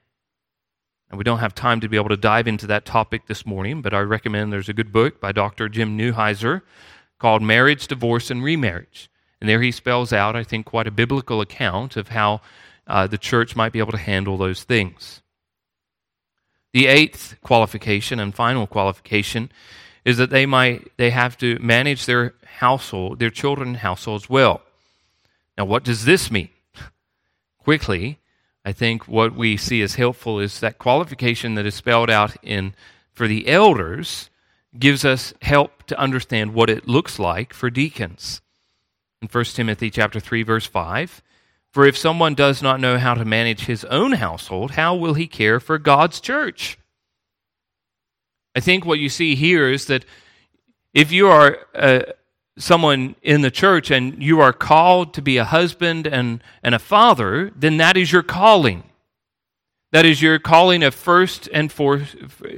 And 1.11 1.19
we 1.19 1.25
don't 1.25 1.39
have 1.39 1.55
time 1.55 1.81
to 1.81 1.89
be 1.89 1.97
able 1.97 2.09
to 2.09 2.17
dive 2.17 2.49
into 2.49 2.67
that 2.69 2.85
topic 2.85 3.27
this 3.27 3.47
morning, 3.47 3.83
but 3.83 3.95
I 3.95 4.01
recommend 4.01 4.53
there's 4.53 4.69
a 4.69 4.75
good 4.75 4.93
book 4.93 5.21
by 5.21 5.33
Dr. 5.33 5.69
Jim 5.69 5.97
Newheiser 5.97 6.63
called 7.19 7.43
Marriage, 7.43 7.87
Divorce, 7.87 8.31
and 8.31 8.43
Remarriage. 8.43 9.11
And 9.41 9.49
there 9.49 9.63
he 9.63 9.71
spells 9.71 10.13
out, 10.13 10.37
I 10.37 10.43
think, 10.43 10.67
quite 10.67 10.87
a 10.87 10.91
biblical 10.91 11.41
account 11.41 11.97
of 11.97 12.09
how 12.09 12.41
uh, 12.87 13.07
the 13.07 13.19
church 13.19 13.55
might 13.55 13.73
be 13.73 13.79
able 13.79 13.93
to 13.93 13.99
handle 13.99 14.37
those 14.37 14.65
things. 14.65 15.23
The 16.73 16.87
eighth 16.87 17.37
qualification 17.43 18.19
and 18.19 18.35
final 18.35 18.67
qualification 18.67 19.53
is 20.05 20.19
that 20.19 20.31
they 20.31 20.47
might 20.47 20.93
they 20.97 21.11
have 21.11 21.37
to 21.39 21.59
manage 21.61 22.07
their 22.07 22.35
household, 22.59 23.19
their 23.19 23.31
children 23.31 23.75
households 23.75 24.29
well. 24.29 24.63
Now, 25.57 25.65
what 25.65 25.85
does 25.85 26.05
this 26.05 26.31
mean? 26.31 26.51
Quickly, 27.59 28.19
I 28.65 28.73
think 28.73 29.07
what 29.09 29.35
we 29.35 29.57
see 29.57 29.83
as 29.83 29.95
helpful 29.95 30.41
is 30.41 30.61
that 30.61 30.79
qualification 30.79 31.55
that 31.55 31.67
is 31.67 31.75
spelled 31.75 32.11
out 32.11 32.37
in 32.43 32.75
for 33.13 33.29
the 33.29 33.49
elders 33.49 34.31
gives 34.79 35.05
us 35.05 35.33
help 35.41 35.85
to 35.85 35.99
understand 35.99 36.53
what 36.53 36.71
it 36.71 36.89
looks 36.89 37.19
like 37.19 37.53
for 37.53 37.71
deacons 37.71 38.41
in 39.25 39.29
1 39.29 39.45
Timothy 39.47 39.91
chapter 39.91 40.21
3 40.21 40.43
verse 40.43 40.67
5. 40.67 41.23
For 41.71 41.87
if 41.87 41.99
someone 41.99 42.35
does 42.35 42.63
not 42.63 42.79
know 42.79 42.99
how 42.99 43.15
to 43.15 43.25
manage 43.25 43.65
his 43.65 43.85
own 43.87 44.13
household, 44.13 44.73
how 44.73 44.95
will 44.95 45.15
he 45.15 45.27
care 45.27 45.59
for 45.59 45.79
God's 45.79 46.21
church? 46.21 46.79
I 48.55 48.61
think 48.61 48.85
what 48.85 48.99
you 48.99 49.09
see 49.09 49.35
here 49.35 49.71
is 49.71 49.87
that 49.87 50.05
if 50.93 51.11
you 51.11 51.29
are 51.29 51.59
uh, 51.75 52.03
someone 52.57 53.17
in 53.23 53.41
the 53.41 53.51
church 53.51 53.91
and 53.91 54.23
you 54.23 54.41
are 54.41 54.53
called 54.53 55.13
to 55.15 55.23
be 55.23 55.37
a 55.37 55.45
husband 55.45 56.07
and, 56.07 56.43
and 56.63 56.75
a 56.75 56.79
father, 56.79 57.51
then 57.57 57.79
that 57.79 57.97
is 57.97 58.13
your 58.13 58.23
calling. 58.23 58.85
That 59.91 60.05
is 60.05 60.23
your 60.23 60.39
calling 60.39 60.83
of 60.83 60.95
first 60.95 61.49
and 61.53 61.73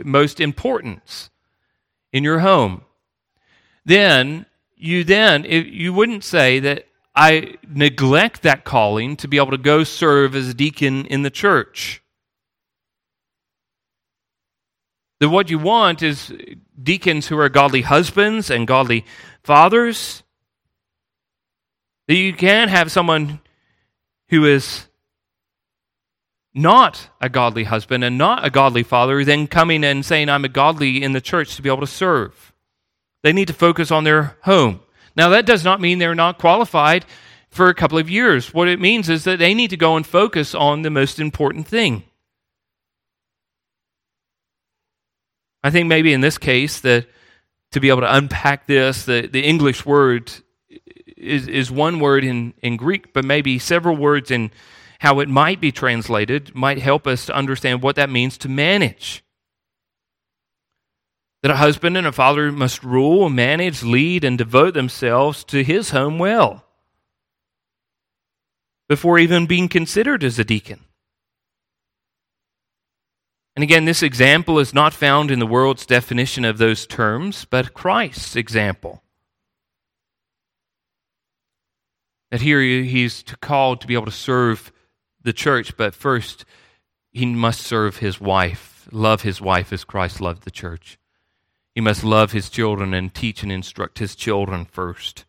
most 0.04 0.40
importance 0.40 1.30
in 2.12 2.24
your 2.24 2.40
home. 2.40 2.82
Then 3.84 4.46
you 4.76 5.04
then 5.04 5.44
you 5.44 5.92
wouldn't 5.92 6.24
say 6.24 6.60
that 6.60 6.86
I 7.14 7.56
neglect 7.66 8.42
that 8.42 8.64
calling 8.64 9.16
to 9.16 9.28
be 9.28 9.36
able 9.38 9.52
to 9.52 9.58
go 9.58 9.84
serve 9.84 10.34
as 10.34 10.48
a 10.48 10.54
deacon 10.54 11.06
in 11.06 11.22
the 11.22 11.30
church. 11.30 12.02
That 15.20 15.30
what 15.30 15.50
you 15.50 15.58
want 15.58 16.02
is 16.02 16.32
deacons 16.80 17.26
who 17.26 17.38
are 17.38 17.48
godly 17.48 17.82
husbands 17.82 18.50
and 18.50 18.66
godly 18.66 19.04
fathers. 19.42 20.22
That 22.08 22.16
you 22.16 22.32
can 22.34 22.68
have 22.68 22.92
someone 22.92 23.40
who 24.28 24.44
is 24.44 24.86
not 26.54 27.10
a 27.20 27.28
godly 27.28 27.64
husband 27.64 28.02
and 28.02 28.16
not 28.16 28.44
a 28.44 28.50
godly 28.50 28.82
father, 28.82 29.24
then 29.24 29.46
coming 29.46 29.84
and 29.84 30.04
saying, 30.04 30.28
I'm 30.28 30.44
a 30.44 30.48
godly 30.48 31.02
in 31.02 31.12
the 31.12 31.20
church 31.20 31.56
to 31.56 31.62
be 31.62 31.68
able 31.68 31.80
to 31.80 31.86
serve. 31.86 32.52
They 33.22 33.32
need 33.32 33.48
to 33.48 33.54
focus 33.54 33.90
on 33.90 34.04
their 34.04 34.36
home. 34.42 34.80
Now, 35.16 35.30
that 35.30 35.46
does 35.46 35.64
not 35.64 35.80
mean 35.80 35.98
they're 35.98 36.14
not 36.14 36.38
qualified 36.38 37.04
for 37.50 37.68
a 37.68 37.74
couple 37.74 37.98
of 37.98 38.10
years. 38.10 38.54
What 38.54 38.68
it 38.68 38.80
means 38.80 39.08
is 39.08 39.24
that 39.24 39.38
they 39.38 39.54
need 39.54 39.70
to 39.70 39.76
go 39.76 39.96
and 39.96 40.06
focus 40.06 40.54
on 40.54 40.82
the 40.82 40.90
most 40.90 41.18
important 41.18 41.66
thing. 41.66 42.04
I 45.66 45.70
think 45.70 45.88
maybe 45.88 46.12
in 46.12 46.20
this 46.20 46.38
case 46.38 46.80
that 46.80 47.06
to 47.72 47.80
be 47.80 47.88
able 47.88 48.02
to 48.02 48.14
unpack 48.14 48.66
this, 48.66 49.04
the, 49.04 49.26
the 49.26 49.42
English 49.42 49.84
word 49.84 50.32
is, 51.16 51.48
is 51.48 51.70
one 51.70 51.98
word 51.98 52.24
in, 52.24 52.54
in 52.62 52.76
Greek, 52.76 53.12
but 53.12 53.24
maybe 53.24 53.58
several 53.58 53.96
words 53.96 54.30
in 54.30 54.50
how 55.00 55.20
it 55.20 55.28
might 55.28 55.60
be 55.60 55.72
translated 55.72 56.54
might 56.54 56.78
help 56.78 57.06
us 57.06 57.26
to 57.26 57.34
understand 57.34 57.82
what 57.82 57.96
that 57.96 58.10
means 58.10 58.38
to 58.38 58.48
manage 58.48 59.24
that 61.42 61.50
a 61.50 61.56
husband 61.56 61.96
and 61.96 62.06
a 62.06 62.12
father 62.12 62.50
must 62.50 62.82
rule, 62.82 63.28
manage, 63.28 63.82
lead, 63.82 64.24
and 64.24 64.38
devote 64.38 64.74
themselves 64.74 65.44
to 65.44 65.62
his 65.62 65.90
home 65.90 66.18
well 66.18 66.64
before 68.88 69.18
even 69.18 69.46
being 69.46 69.68
considered 69.68 70.24
as 70.24 70.38
a 70.38 70.44
deacon. 70.44 70.85
And 73.56 73.62
again, 73.62 73.86
this 73.86 74.02
example 74.02 74.58
is 74.58 74.74
not 74.74 74.92
found 74.92 75.30
in 75.30 75.38
the 75.38 75.46
world's 75.46 75.86
definition 75.86 76.44
of 76.44 76.58
those 76.58 76.86
terms, 76.86 77.46
but 77.46 77.72
Christ's 77.72 78.36
example. 78.36 79.02
That 82.30 82.42
here 82.42 82.60
he's 82.60 83.24
called 83.40 83.80
to 83.80 83.86
be 83.86 83.94
able 83.94 84.04
to 84.04 84.10
serve 84.10 84.72
the 85.22 85.32
church, 85.32 85.74
but 85.78 85.94
first 85.94 86.44
he 87.12 87.24
must 87.24 87.62
serve 87.62 87.96
his 87.96 88.20
wife, 88.20 88.86
love 88.92 89.22
his 89.22 89.40
wife 89.40 89.72
as 89.72 89.84
Christ 89.84 90.20
loved 90.20 90.44
the 90.44 90.50
church. 90.50 90.98
He 91.74 91.80
must 91.80 92.04
love 92.04 92.32
his 92.32 92.50
children 92.50 92.92
and 92.92 93.14
teach 93.14 93.42
and 93.42 93.50
instruct 93.50 94.00
his 94.00 94.14
children 94.14 94.66
first. 94.66 95.24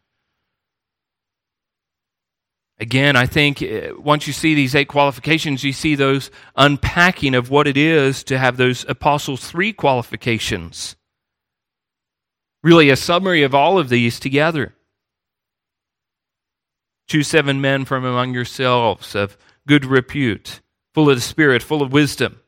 Again, 2.80 3.16
I 3.16 3.26
think 3.26 3.62
eh, 3.62 3.92
once 3.98 4.28
you 4.28 4.34
see 4.34 4.54
these 4.54 4.76
eight 4.76 4.88
qualifications, 4.88 5.64
you 5.64 5.74
see 5.74 5.96
those 5.96 6.30
unpacking 6.56 7.34
of 7.34 7.50
what 7.50 7.68
it 7.68 7.76
is 7.76 8.24
to 8.26 8.38
have 8.38 8.58
those 8.58 8.86
Apostles' 8.88 9.50
three 9.50 9.74
qualifications. 9.74 10.96
Really, 12.64 12.90
a 12.90 12.96
summary 12.96 13.44
of 13.44 13.56
all 13.56 13.80
of 13.80 13.90
these 13.90 14.20
together. 14.20 14.76
Choose 17.08 17.28
seven 17.28 17.62
men 17.62 17.86
from 17.86 18.04
among 18.06 18.34
yourselves 18.34 19.16
of 19.16 19.38
good 19.66 19.86
repute, 19.86 20.62
full 20.94 21.10
of 21.10 21.16
the 21.16 21.22
Spirit, 21.22 21.64
full 21.64 21.82
of 21.82 21.94
wisdom. 21.94 22.42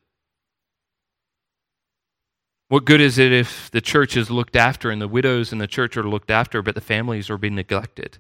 What 2.67 2.85
good 2.85 3.01
is 3.01 3.17
it 3.17 3.31
if 3.31 3.71
the 3.71 3.81
church 3.81 4.15
is 4.15 4.29
looked 4.29 4.55
after 4.55 4.91
and 4.91 5.01
the 5.01 5.07
widows 5.07 5.51
in 5.51 5.57
the 5.57 5.65
church 5.65 5.97
are 5.97 6.07
looked 6.07 6.29
after, 6.29 6.61
but 6.61 6.75
the 6.75 6.81
families 6.81 7.29
are 7.29 7.37
being 7.37 7.55
neglected? 7.55 8.19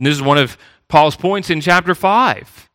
And 0.00 0.06
this 0.06 0.16
is 0.16 0.22
one 0.22 0.38
of 0.38 0.58
Paul's 0.88 1.14
points 1.14 1.48
in 1.48 1.60
chapter 1.60 1.94
5 1.94 2.68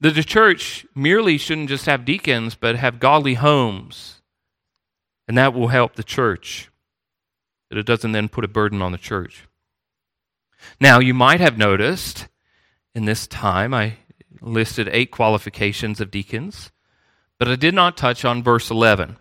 that 0.00 0.14
the 0.14 0.22
church 0.22 0.84
merely 0.94 1.38
shouldn't 1.38 1.70
just 1.70 1.86
have 1.86 2.04
deacons, 2.04 2.54
but 2.54 2.76
have 2.76 3.00
godly 3.00 3.34
homes. 3.34 4.20
And 5.26 5.38
that 5.38 5.54
will 5.54 5.68
help 5.68 5.94
the 5.94 6.04
church, 6.04 6.70
that 7.70 7.78
it 7.78 7.86
doesn't 7.86 8.12
then 8.12 8.28
put 8.28 8.44
a 8.44 8.48
burden 8.48 8.82
on 8.82 8.92
the 8.92 8.98
church. 8.98 9.48
Now, 10.78 10.98
you 10.98 11.14
might 11.14 11.40
have 11.40 11.56
noticed 11.56 12.28
in 12.94 13.06
this 13.06 13.26
time 13.26 13.72
I 13.72 13.94
listed 14.42 14.88
eight 14.92 15.10
qualifications 15.10 16.00
of 16.00 16.10
deacons. 16.10 16.70
But 17.38 17.48
I 17.48 17.56
did 17.56 17.74
not 17.74 17.96
touch 17.96 18.24
on 18.24 18.42
verse 18.42 18.70
11. 18.70 19.16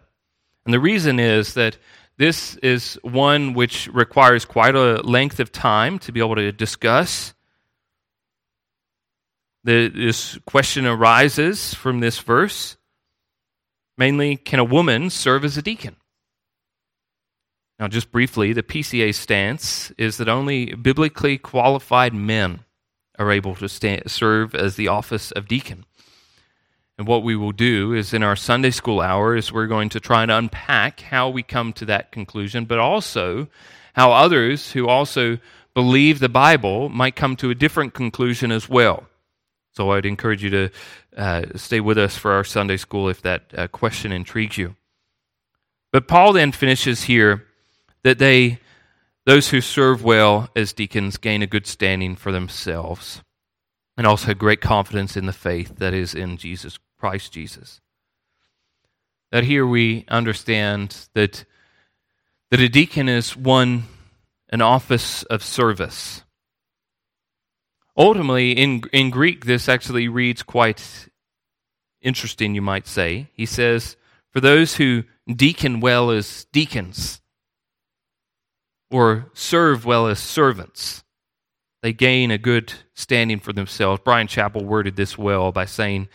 And 0.65 0.73
the 0.73 0.79
reason 0.79 1.19
is 1.19 1.55
that 1.55 1.77
this 2.17 2.55
is 2.57 2.99
one 3.01 3.53
which 3.53 3.87
requires 3.87 4.45
quite 4.45 4.75
a 4.75 5.01
length 5.01 5.39
of 5.39 5.51
time 5.51 5.97
to 5.99 6.11
be 6.11 6.19
able 6.19 6.35
to 6.35 6.51
discuss. 6.51 7.33
The, 9.63 9.87
this 9.89 10.37
question 10.45 10.85
arises 10.85 11.73
from 11.73 11.99
this 11.99 12.19
verse. 12.19 12.77
Mainly, 13.97 14.35
can 14.35 14.59
a 14.59 14.63
woman 14.63 15.09
serve 15.09 15.45
as 15.45 15.57
a 15.57 15.61
deacon? 15.61 15.95
Now, 17.79 17.87
just 17.87 18.11
briefly, 18.11 18.53
the 18.53 18.63
PCA 18.63 19.13
stance 19.13 19.91
is 19.97 20.17
that 20.17 20.29
only 20.29 20.73
biblically 20.75 21.37
qualified 21.37 22.13
men 22.13 22.63
are 23.17 23.31
able 23.31 23.55
to 23.55 23.69
stand, 23.69 24.09
serve 24.09 24.53
as 24.55 24.75
the 24.75 24.87
office 24.87 25.31
of 25.31 25.47
deacon. 25.47 25.85
And 27.03 27.07
what 27.09 27.23
we 27.23 27.35
will 27.35 27.51
do 27.51 27.91
is 27.91 28.13
in 28.13 28.23
our 28.23 28.37
Sunday 28.37 28.69
school 28.71 29.01
hour 29.01 29.35
is 29.35 29.51
we're 29.51 29.67
going 29.67 29.89
to 29.89 29.99
try 29.99 30.21
and 30.21 30.31
unpack 30.31 31.01
how 31.01 31.27
we 31.27 31.43
come 31.43 31.73
to 31.73 31.85
that 31.87 32.13
conclusion, 32.13 32.63
but 32.63 32.79
also 32.79 33.49
how 33.93 34.13
others 34.13 34.71
who 34.71 34.87
also 34.87 35.37
believe 35.73 36.19
the 36.19 36.29
Bible 36.29 36.87
might 36.87 37.17
come 37.17 37.35
to 37.35 37.49
a 37.49 37.55
different 37.55 37.93
conclusion 37.93 38.53
as 38.53 38.69
well. 38.69 39.03
So 39.73 39.91
I'd 39.91 40.05
encourage 40.05 40.45
you 40.45 40.49
to 40.51 40.69
uh, 41.17 41.41
stay 41.55 41.81
with 41.81 41.97
us 41.97 42.15
for 42.15 42.31
our 42.31 42.45
Sunday 42.45 42.77
school 42.77 43.09
if 43.09 43.21
that 43.23 43.51
uh, 43.53 43.67
question 43.67 44.13
intrigues 44.13 44.57
you. 44.57 44.77
But 45.91 46.07
Paul 46.07 46.31
then 46.31 46.53
finishes 46.53 47.03
here 47.03 47.43
that 48.03 48.17
they, 48.17 48.59
those 49.25 49.49
who 49.49 49.59
serve 49.59 50.05
well 50.05 50.47
as 50.55 50.71
deacons, 50.71 51.17
gain 51.17 51.41
a 51.41 51.47
good 51.47 51.67
standing 51.67 52.15
for 52.15 52.31
themselves 52.31 53.21
and 53.97 54.07
also 54.07 54.33
great 54.33 54.61
confidence 54.61 55.17
in 55.17 55.25
the 55.25 55.33
faith 55.33 55.79
that 55.79 55.93
is 55.93 56.15
in 56.15 56.37
Jesus 56.37 56.77
Christ 57.03 57.33
Jesus. 57.33 57.81
That 59.33 59.43
here 59.43 59.67
we 59.67 60.05
understand 60.07 61.09
that 61.15 61.43
that 62.49 62.61
a 62.61 62.69
deacon 62.69 63.09
is 63.09 63.35
one 63.35 63.83
an 64.47 64.61
office 64.61 65.23
of 65.23 65.43
service. 65.43 66.23
Ultimately, 67.97 68.53
in, 68.53 68.83
in 68.93 69.09
Greek, 69.09 69.43
this 69.43 69.67
actually 69.67 70.07
reads 70.07 70.43
quite 70.43 71.09
interesting, 72.01 72.55
you 72.55 72.61
might 72.61 72.87
say. 72.87 73.27
He 73.33 73.45
says, 73.45 73.97
For 74.31 74.39
those 74.39 74.77
who 74.77 75.03
deacon 75.27 75.81
well 75.81 76.09
as 76.09 76.45
deacons, 76.53 77.21
or 78.89 79.29
serve 79.33 79.83
well 79.83 80.07
as 80.07 80.19
servants, 80.19 81.03
they 81.81 81.91
gain 81.91 82.31
a 82.31 82.37
good 82.37 82.71
standing 82.93 83.41
for 83.41 83.51
themselves. 83.51 83.99
Brian 84.05 84.27
Chapell 84.27 84.63
worded 84.63 84.95
this 84.95 85.17
well 85.17 85.51
by 85.51 85.65
saying, 85.65 86.07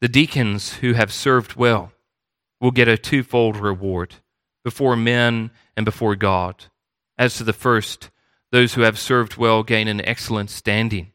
The 0.00 0.08
deacons 0.08 0.74
who 0.74 0.92
have 0.92 1.12
served 1.12 1.56
well 1.56 1.92
will 2.60 2.70
get 2.70 2.88
a 2.88 2.98
twofold 2.98 3.56
reward 3.56 4.16
before 4.64 4.96
men 4.96 5.50
and 5.76 5.84
before 5.84 6.16
God. 6.16 6.64
As 7.16 7.36
to 7.36 7.44
the 7.44 7.52
first, 7.52 8.10
those 8.52 8.74
who 8.74 8.82
have 8.82 8.98
served 8.98 9.36
well 9.36 9.62
gain 9.62 9.88
an 9.88 10.04
excellent 10.04 10.50
standing 10.50 11.12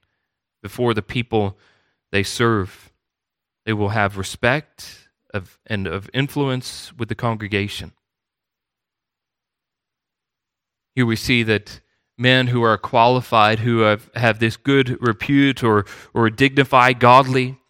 before 0.63 0.93
the 0.93 1.01
people 1.01 1.57
they 2.11 2.23
serve. 2.23 2.91
They 3.65 3.73
will 3.73 3.89
have 3.89 4.17
respect 4.17 5.09
of, 5.33 5.59
and 5.65 5.87
of 5.87 6.09
influence 6.13 6.91
with 6.97 7.09
the 7.09 7.15
congregation. 7.15 7.93
Here 10.95 11.05
we 11.05 11.15
see 11.15 11.43
that 11.43 11.81
men 12.17 12.47
who 12.47 12.61
are 12.63 12.77
qualified, 12.77 13.59
who 13.59 13.79
have, 13.79 14.09
have 14.15 14.39
this 14.39 14.57
good 14.57 14.97
repute 15.01 15.63
or, 15.63 15.85
or 16.13 16.29
dignified, 16.29 16.99
godly, 16.99 17.60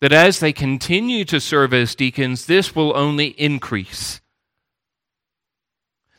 that 0.00 0.12
as 0.12 0.40
they 0.40 0.52
continue 0.52 1.24
to 1.26 1.40
serve 1.40 1.74
as 1.74 1.94
deacons, 1.94 2.46
this 2.46 2.74
will 2.74 2.96
only 2.96 3.28
increase. 3.28 4.20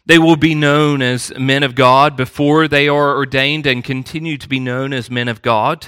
They 0.05 0.19
will 0.19 0.35
be 0.35 0.55
known 0.55 1.01
as 1.01 1.33
men 1.37 1.63
of 1.63 1.75
God 1.75 2.15
before 2.15 2.67
they 2.67 2.87
are 2.87 3.15
ordained 3.15 3.65
and 3.65 3.83
continue 3.83 4.37
to 4.37 4.49
be 4.49 4.59
known 4.59 4.93
as 4.93 5.09
men 5.09 5.27
of 5.27 5.41
God. 5.41 5.87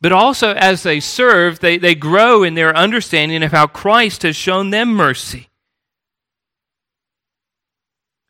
But 0.00 0.12
also, 0.12 0.52
as 0.52 0.82
they 0.82 1.00
serve, 1.00 1.60
they, 1.60 1.78
they 1.78 1.94
grow 1.94 2.42
in 2.42 2.54
their 2.54 2.76
understanding 2.76 3.42
of 3.42 3.52
how 3.52 3.66
Christ 3.66 4.22
has 4.22 4.36
shown 4.36 4.70
them 4.70 4.88
mercy, 4.88 5.48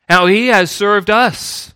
how 0.08 0.26
he 0.26 0.48
has 0.48 0.70
served 0.70 1.08
us. 1.08 1.74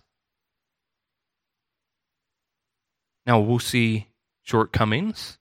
Now, 3.25 3.39
we'll 3.39 3.59
see 3.59 4.06
shortcomings, 4.47 5.37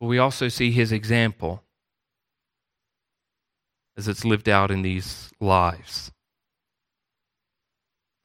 but 0.00 0.06
we 0.06 0.18
also 0.18 0.48
see 0.48 0.70
his 0.70 0.92
example 0.92 1.62
as 3.98 4.08
it's 4.08 4.24
lived 4.24 4.48
out 4.48 4.70
in 4.70 4.80
these 4.80 5.30
lives. 5.40 6.10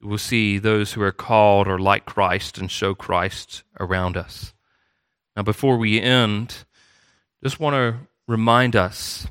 We'll 0.02 0.17
see 0.17 0.58
those 0.58 0.93
who 0.93 1.02
are 1.02 1.12
called 1.12 1.67
are 1.67 1.78
like 1.78 2.06
Christ 2.06 2.58
and 2.58 2.71
show 2.71 2.95
Christ 2.95 3.63
around 3.78 4.15
us. 4.15 4.54
Now, 5.36 5.43
before 5.43 5.78
we 5.78 5.99
end, 5.99 6.63
just 7.43 7.60
want 7.60 7.73
to 7.73 8.08
remind 8.25 8.73
us 8.73 9.28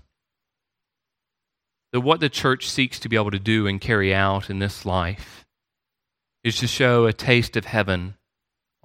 that 1.92 2.02
what 2.02 2.20
the 2.20 2.28
church 2.28 2.68
seeks 2.68 3.00
to 3.00 3.08
be 3.08 3.16
able 3.16 3.30
to 3.30 3.38
do 3.38 3.66
and 3.66 3.80
carry 3.80 4.14
out 4.14 4.50
in 4.50 4.58
this 4.58 4.84
life 4.84 5.46
is 6.44 6.58
to 6.58 6.66
show 6.66 7.06
a 7.06 7.14
taste 7.14 7.56
of 7.56 7.64
heaven 7.64 8.17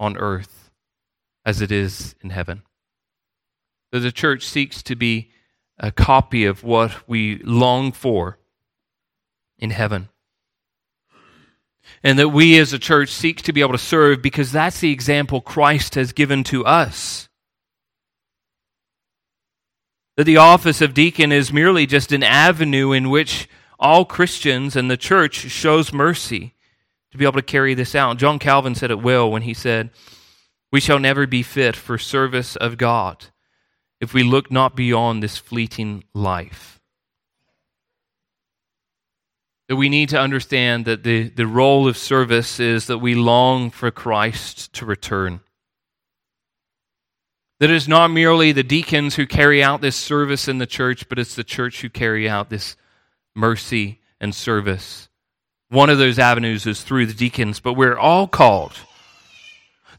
on 0.04 0.16
earth 0.18 0.70
as 1.44 1.60
it 1.60 1.72
is 1.72 2.14
in 2.22 2.30
heaven. 2.30 2.62
That 3.90 4.00
the 4.00 4.12
church 4.12 4.44
seeks 4.44 4.82
to 4.84 4.94
be 4.94 5.30
a 5.78 5.90
copy 5.90 6.44
of 6.44 6.62
what 6.62 7.08
we 7.08 7.38
long 7.38 7.90
for 7.92 8.38
in 9.58 9.70
heaven. 9.70 10.08
And 12.02 12.18
that 12.18 12.30
we 12.30 12.58
as 12.58 12.72
a 12.72 12.78
church 12.78 13.10
seek 13.10 13.42
to 13.42 13.52
be 13.52 13.60
able 13.60 13.72
to 13.72 13.78
serve 13.78 14.22
because 14.22 14.52
that's 14.52 14.80
the 14.80 14.92
example 14.92 15.40
Christ 15.40 15.94
has 15.96 16.12
given 16.12 16.44
to 16.44 16.64
us. 16.64 17.28
That 20.16 20.24
the 20.24 20.36
office 20.36 20.80
of 20.80 20.94
deacon 20.94 21.32
is 21.32 21.52
merely 21.52 21.86
just 21.86 22.12
an 22.12 22.22
avenue 22.22 22.92
in 22.92 23.10
which 23.10 23.48
all 23.78 24.04
Christians 24.04 24.76
and 24.76 24.90
the 24.90 24.96
church 24.96 25.34
shows 25.34 25.92
mercy 25.92 26.53
to 27.14 27.18
be 27.18 27.24
able 27.24 27.34
to 27.34 27.42
carry 27.42 27.74
this 27.74 27.94
out. 27.94 28.18
John 28.18 28.40
Calvin 28.40 28.74
said 28.74 28.90
it 28.90 29.00
well 29.00 29.30
when 29.30 29.42
he 29.42 29.54
said, 29.54 29.90
We 30.72 30.80
shall 30.80 30.98
never 30.98 31.28
be 31.28 31.44
fit 31.44 31.76
for 31.76 31.96
service 31.96 32.56
of 32.56 32.76
God 32.76 33.26
if 34.00 34.12
we 34.12 34.24
look 34.24 34.50
not 34.50 34.74
beyond 34.74 35.22
this 35.22 35.38
fleeting 35.38 36.02
life. 36.12 36.80
That 39.68 39.76
we 39.76 39.88
need 39.88 40.08
to 40.08 40.18
understand 40.18 40.86
that 40.86 41.04
the, 41.04 41.28
the 41.28 41.46
role 41.46 41.86
of 41.86 41.96
service 41.96 42.58
is 42.58 42.88
that 42.88 42.98
we 42.98 43.14
long 43.14 43.70
for 43.70 43.92
Christ 43.92 44.72
to 44.72 44.84
return. 44.84 45.38
That 47.60 47.70
it 47.70 47.76
is 47.76 47.86
not 47.86 48.08
merely 48.08 48.50
the 48.50 48.64
deacons 48.64 49.14
who 49.14 49.24
carry 49.28 49.62
out 49.62 49.80
this 49.80 49.94
service 49.94 50.48
in 50.48 50.58
the 50.58 50.66
church, 50.66 51.08
but 51.08 51.20
it's 51.20 51.36
the 51.36 51.44
church 51.44 51.80
who 51.80 51.88
carry 51.88 52.28
out 52.28 52.50
this 52.50 52.74
mercy 53.36 54.00
and 54.20 54.34
service. 54.34 55.08
One 55.74 55.90
of 55.90 55.98
those 55.98 56.18
avenues 56.18 56.66
is 56.66 56.82
through 56.82 57.06
the 57.06 57.14
deacons, 57.14 57.60
but 57.60 57.74
we're 57.74 57.98
all 57.98 58.26
called 58.26 58.72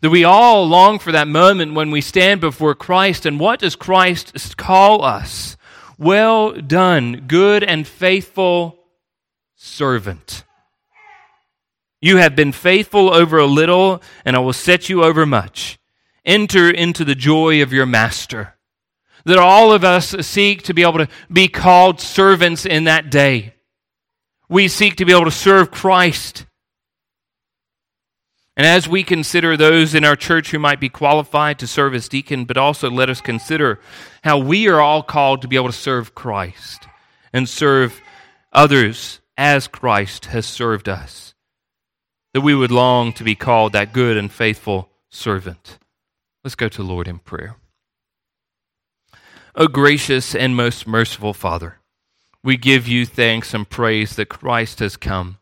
that 0.06 0.12
we 0.12 0.24
all 0.24 0.68
long 0.68 1.00
for 1.00 1.12
that 1.14 1.28
moment 1.28 1.74
when 1.74 1.90
we 1.90 2.00
stand 2.00 2.40
before 2.40 2.76
Christ. 2.76 3.26
And 3.26 3.40
what 3.40 3.60
does 3.60 3.76
Christ 3.76 4.56
call 4.56 5.04
us? 5.04 5.58
Well 5.98 6.52
done, 6.54 7.24
good 7.28 7.64
and 7.64 7.88
faithful 7.88 8.78
servant. 9.56 10.44
You 12.02 12.18
have 12.18 12.36
been 12.36 12.52
faithful 12.52 13.12
over 13.12 13.40
a 13.40 13.48
little, 13.48 14.00
and 14.24 14.36
I 14.36 14.40
will 14.40 14.54
set 14.54 14.90
you 14.90 15.04
over 15.04 15.26
much. 15.26 15.80
Enter 16.24 16.70
into 16.70 17.04
the 17.04 17.16
joy 17.16 17.64
of 17.64 17.74
your 17.74 17.88
master. 17.88 18.54
That 19.26 19.40
all 19.40 19.72
of 19.72 19.84
us 19.84 20.10
seek 20.22 20.62
to 20.64 20.76
be 20.76 20.84
able 20.84 21.00
to 21.00 21.08
be 21.34 21.48
called 21.48 22.00
servants 22.00 22.64
in 22.64 22.84
that 22.84 23.10
day. 23.10 23.55
We 24.48 24.68
seek 24.68 24.96
to 24.98 25.06
be 25.06 25.12
able 25.12 25.26
to 25.26 25.32
serve 25.32 25.72
Christ 25.72 26.46
and 28.58 28.66
as 28.66 28.88
we 28.88 29.04
consider 29.04 29.58
those 29.58 29.94
in 29.94 30.06
our 30.06 30.16
church 30.16 30.52
who 30.52 30.60
might 30.60 30.80
be 30.80 30.88
qualified 30.88 31.60
to 31.60 31.68
serve 31.68 31.94
as 31.94 32.08
deacon, 32.08 32.46
but 32.46 32.58
also 32.58 32.90
let 32.90 33.10
us 33.10 33.20
consider 33.20 33.80
how 34.24 34.38
we 34.38 34.68
are 34.70 34.80
all 34.80 35.04
called 35.04 35.42
to 35.42 35.48
be 35.48 35.58
able 35.58 35.68
to 35.68 35.74
serve 35.74 36.16
Christ 36.16 36.88
and 37.34 37.50
serve 37.50 38.02
others 38.54 39.20
as 39.38 39.68
Christ 39.68 40.28
has 40.28 40.46
served 40.46 40.88
us. 40.88 41.34
That 42.34 42.42
we 42.42 42.56
would 42.56 42.72
long 42.72 43.12
to 43.14 43.26
be 43.26 43.36
called 43.36 43.74
that 43.74 43.92
good 43.92 44.16
and 44.16 44.32
faithful 44.32 44.90
servant. 45.10 45.78
Let's 46.44 46.56
go 46.56 46.70
to 46.70 46.84
Lord 46.84 47.08
in 47.10 47.20
prayer. 47.20 47.58
O 49.56 49.68
gracious 49.68 50.34
and 50.34 50.56
most 50.56 50.88
merciful 50.88 51.34
Father, 51.34 51.80
we 52.46 52.58
give 52.58 52.88
you 52.88 53.08
thanks 53.08 53.56
and 53.56 53.68
praise 53.68 54.16
that 54.16 54.30
Christ 54.30 54.78
has 54.78 54.98
come 54.98 55.40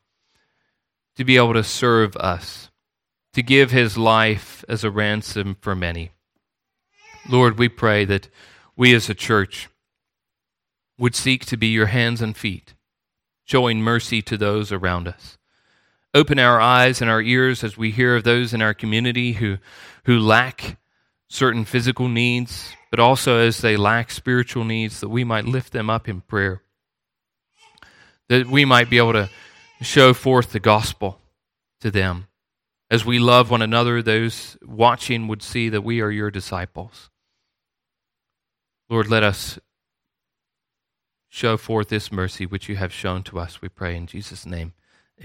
to 1.17 1.25
be 1.25 1.35
able 1.35 1.53
to 1.53 1.63
serve 1.63 2.15
us 2.15 2.69
to 3.33 3.43
give 3.43 3.71
his 3.71 3.97
life 3.97 4.63
as 4.69 4.85
a 4.85 4.89
ransom 4.89 5.57
for 5.59 5.75
many. 5.75 6.11
Lord, 7.27 7.59
we 7.59 7.67
pray 7.67 8.05
that 8.05 8.29
we 8.77 8.95
as 8.95 9.09
a 9.09 9.13
church 9.13 9.67
would 10.97 11.13
seek 11.13 11.45
to 11.47 11.57
be 11.57 11.67
your 11.67 11.87
hands 11.87 12.21
and 12.21 12.37
feet, 12.37 12.73
showing 13.43 13.81
mercy 13.81 14.21
to 14.21 14.37
those 14.37 14.71
around 14.71 15.05
us. 15.05 15.37
Open 16.13 16.39
our 16.39 16.61
eyes 16.61 17.01
and 17.01 17.11
our 17.11 17.21
ears 17.21 17.65
as 17.65 17.75
we 17.77 17.91
hear 17.91 18.15
of 18.15 18.23
those 18.23 18.53
in 18.53 18.61
our 18.61 18.73
community 18.73 19.33
who, 19.33 19.57
who 20.05 20.19
lack 20.19 20.77
certain 21.27 21.65
physical 21.65 22.07
needs, 22.07 22.73
but 22.89 22.99
also 23.01 23.39
as 23.39 23.57
they 23.57 23.75
lack 23.75 24.09
spiritual 24.09 24.63
needs, 24.63 25.01
that 25.01 25.09
we 25.09 25.25
might 25.25 25.43
lift 25.43 25.73
them 25.73 25.89
up 25.89 26.07
in 26.07 26.21
prayer, 26.21 26.61
that 28.29 28.47
we 28.47 28.65
might 28.65 28.89
be 28.89 28.97
able 28.97 29.13
to 29.13 29.29
show 29.81 30.13
forth 30.13 30.51
the 30.51 30.59
gospel 30.59 31.19
to 31.81 31.91
them 31.91 32.27
as 32.93 33.03
we 33.03 33.17
love 33.17 33.49
one 33.49 33.63
another, 33.63 34.03
those 34.03 34.55
watching 34.63 35.27
would 35.27 35.41
see 35.41 35.67
that 35.69 35.81
we 35.81 35.99
are 35.99 36.11
your 36.11 36.29
disciples. 36.29 37.09
Lord, 38.87 39.09
let 39.09 39.23
us 39.23 39.57
show 41.27 41.57
forth 41.57 41.89
this 41.89 42.11
mercy 42.11 42.45
which 42.45 42.69
you 42.69 42.75
have 42.75 42.93
shown 42.93 43.23
to 43.23 43.39
us, 43.39 43.63
we 43.63 43.69
pray 43.69 43.95
in 43.95 44.05
Jesus' 44.05 44.45
name. 44.45 44.73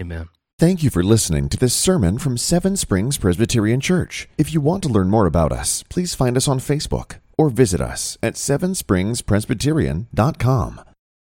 Amen. 0.01 0.29
Thank 0.57 0.81
you 0.81 0.89
for 0.89 1.03
listening 1.03 1.47
to 1.49 1.57
this 1.57 1.75
sermon 1.75 2.17
from 2.17 2.37
Seven 2.37 2.75
Springs 2.75 3.19
Presbyterian 3.19 3.79
Church. 3.79 4.27
If 4.37 4.51
you 4.51 4.61
want 4.61 4.81
to 4.83 4.89
learn 4.89 5.11
more 5.11 5.27
about 5.27 5.51
us, 5.51 5.83
please 5.89 6.15
find 6.15 6.35
us 6.35 6.47
on 6.47 6.57
Facebook 6.57 7.19
or 7.37 7.51
visit 7.51 7.79
us 7.79 8.17
at 8.23 8.33
sevenspringspresbyterian.com. 8.33 10.88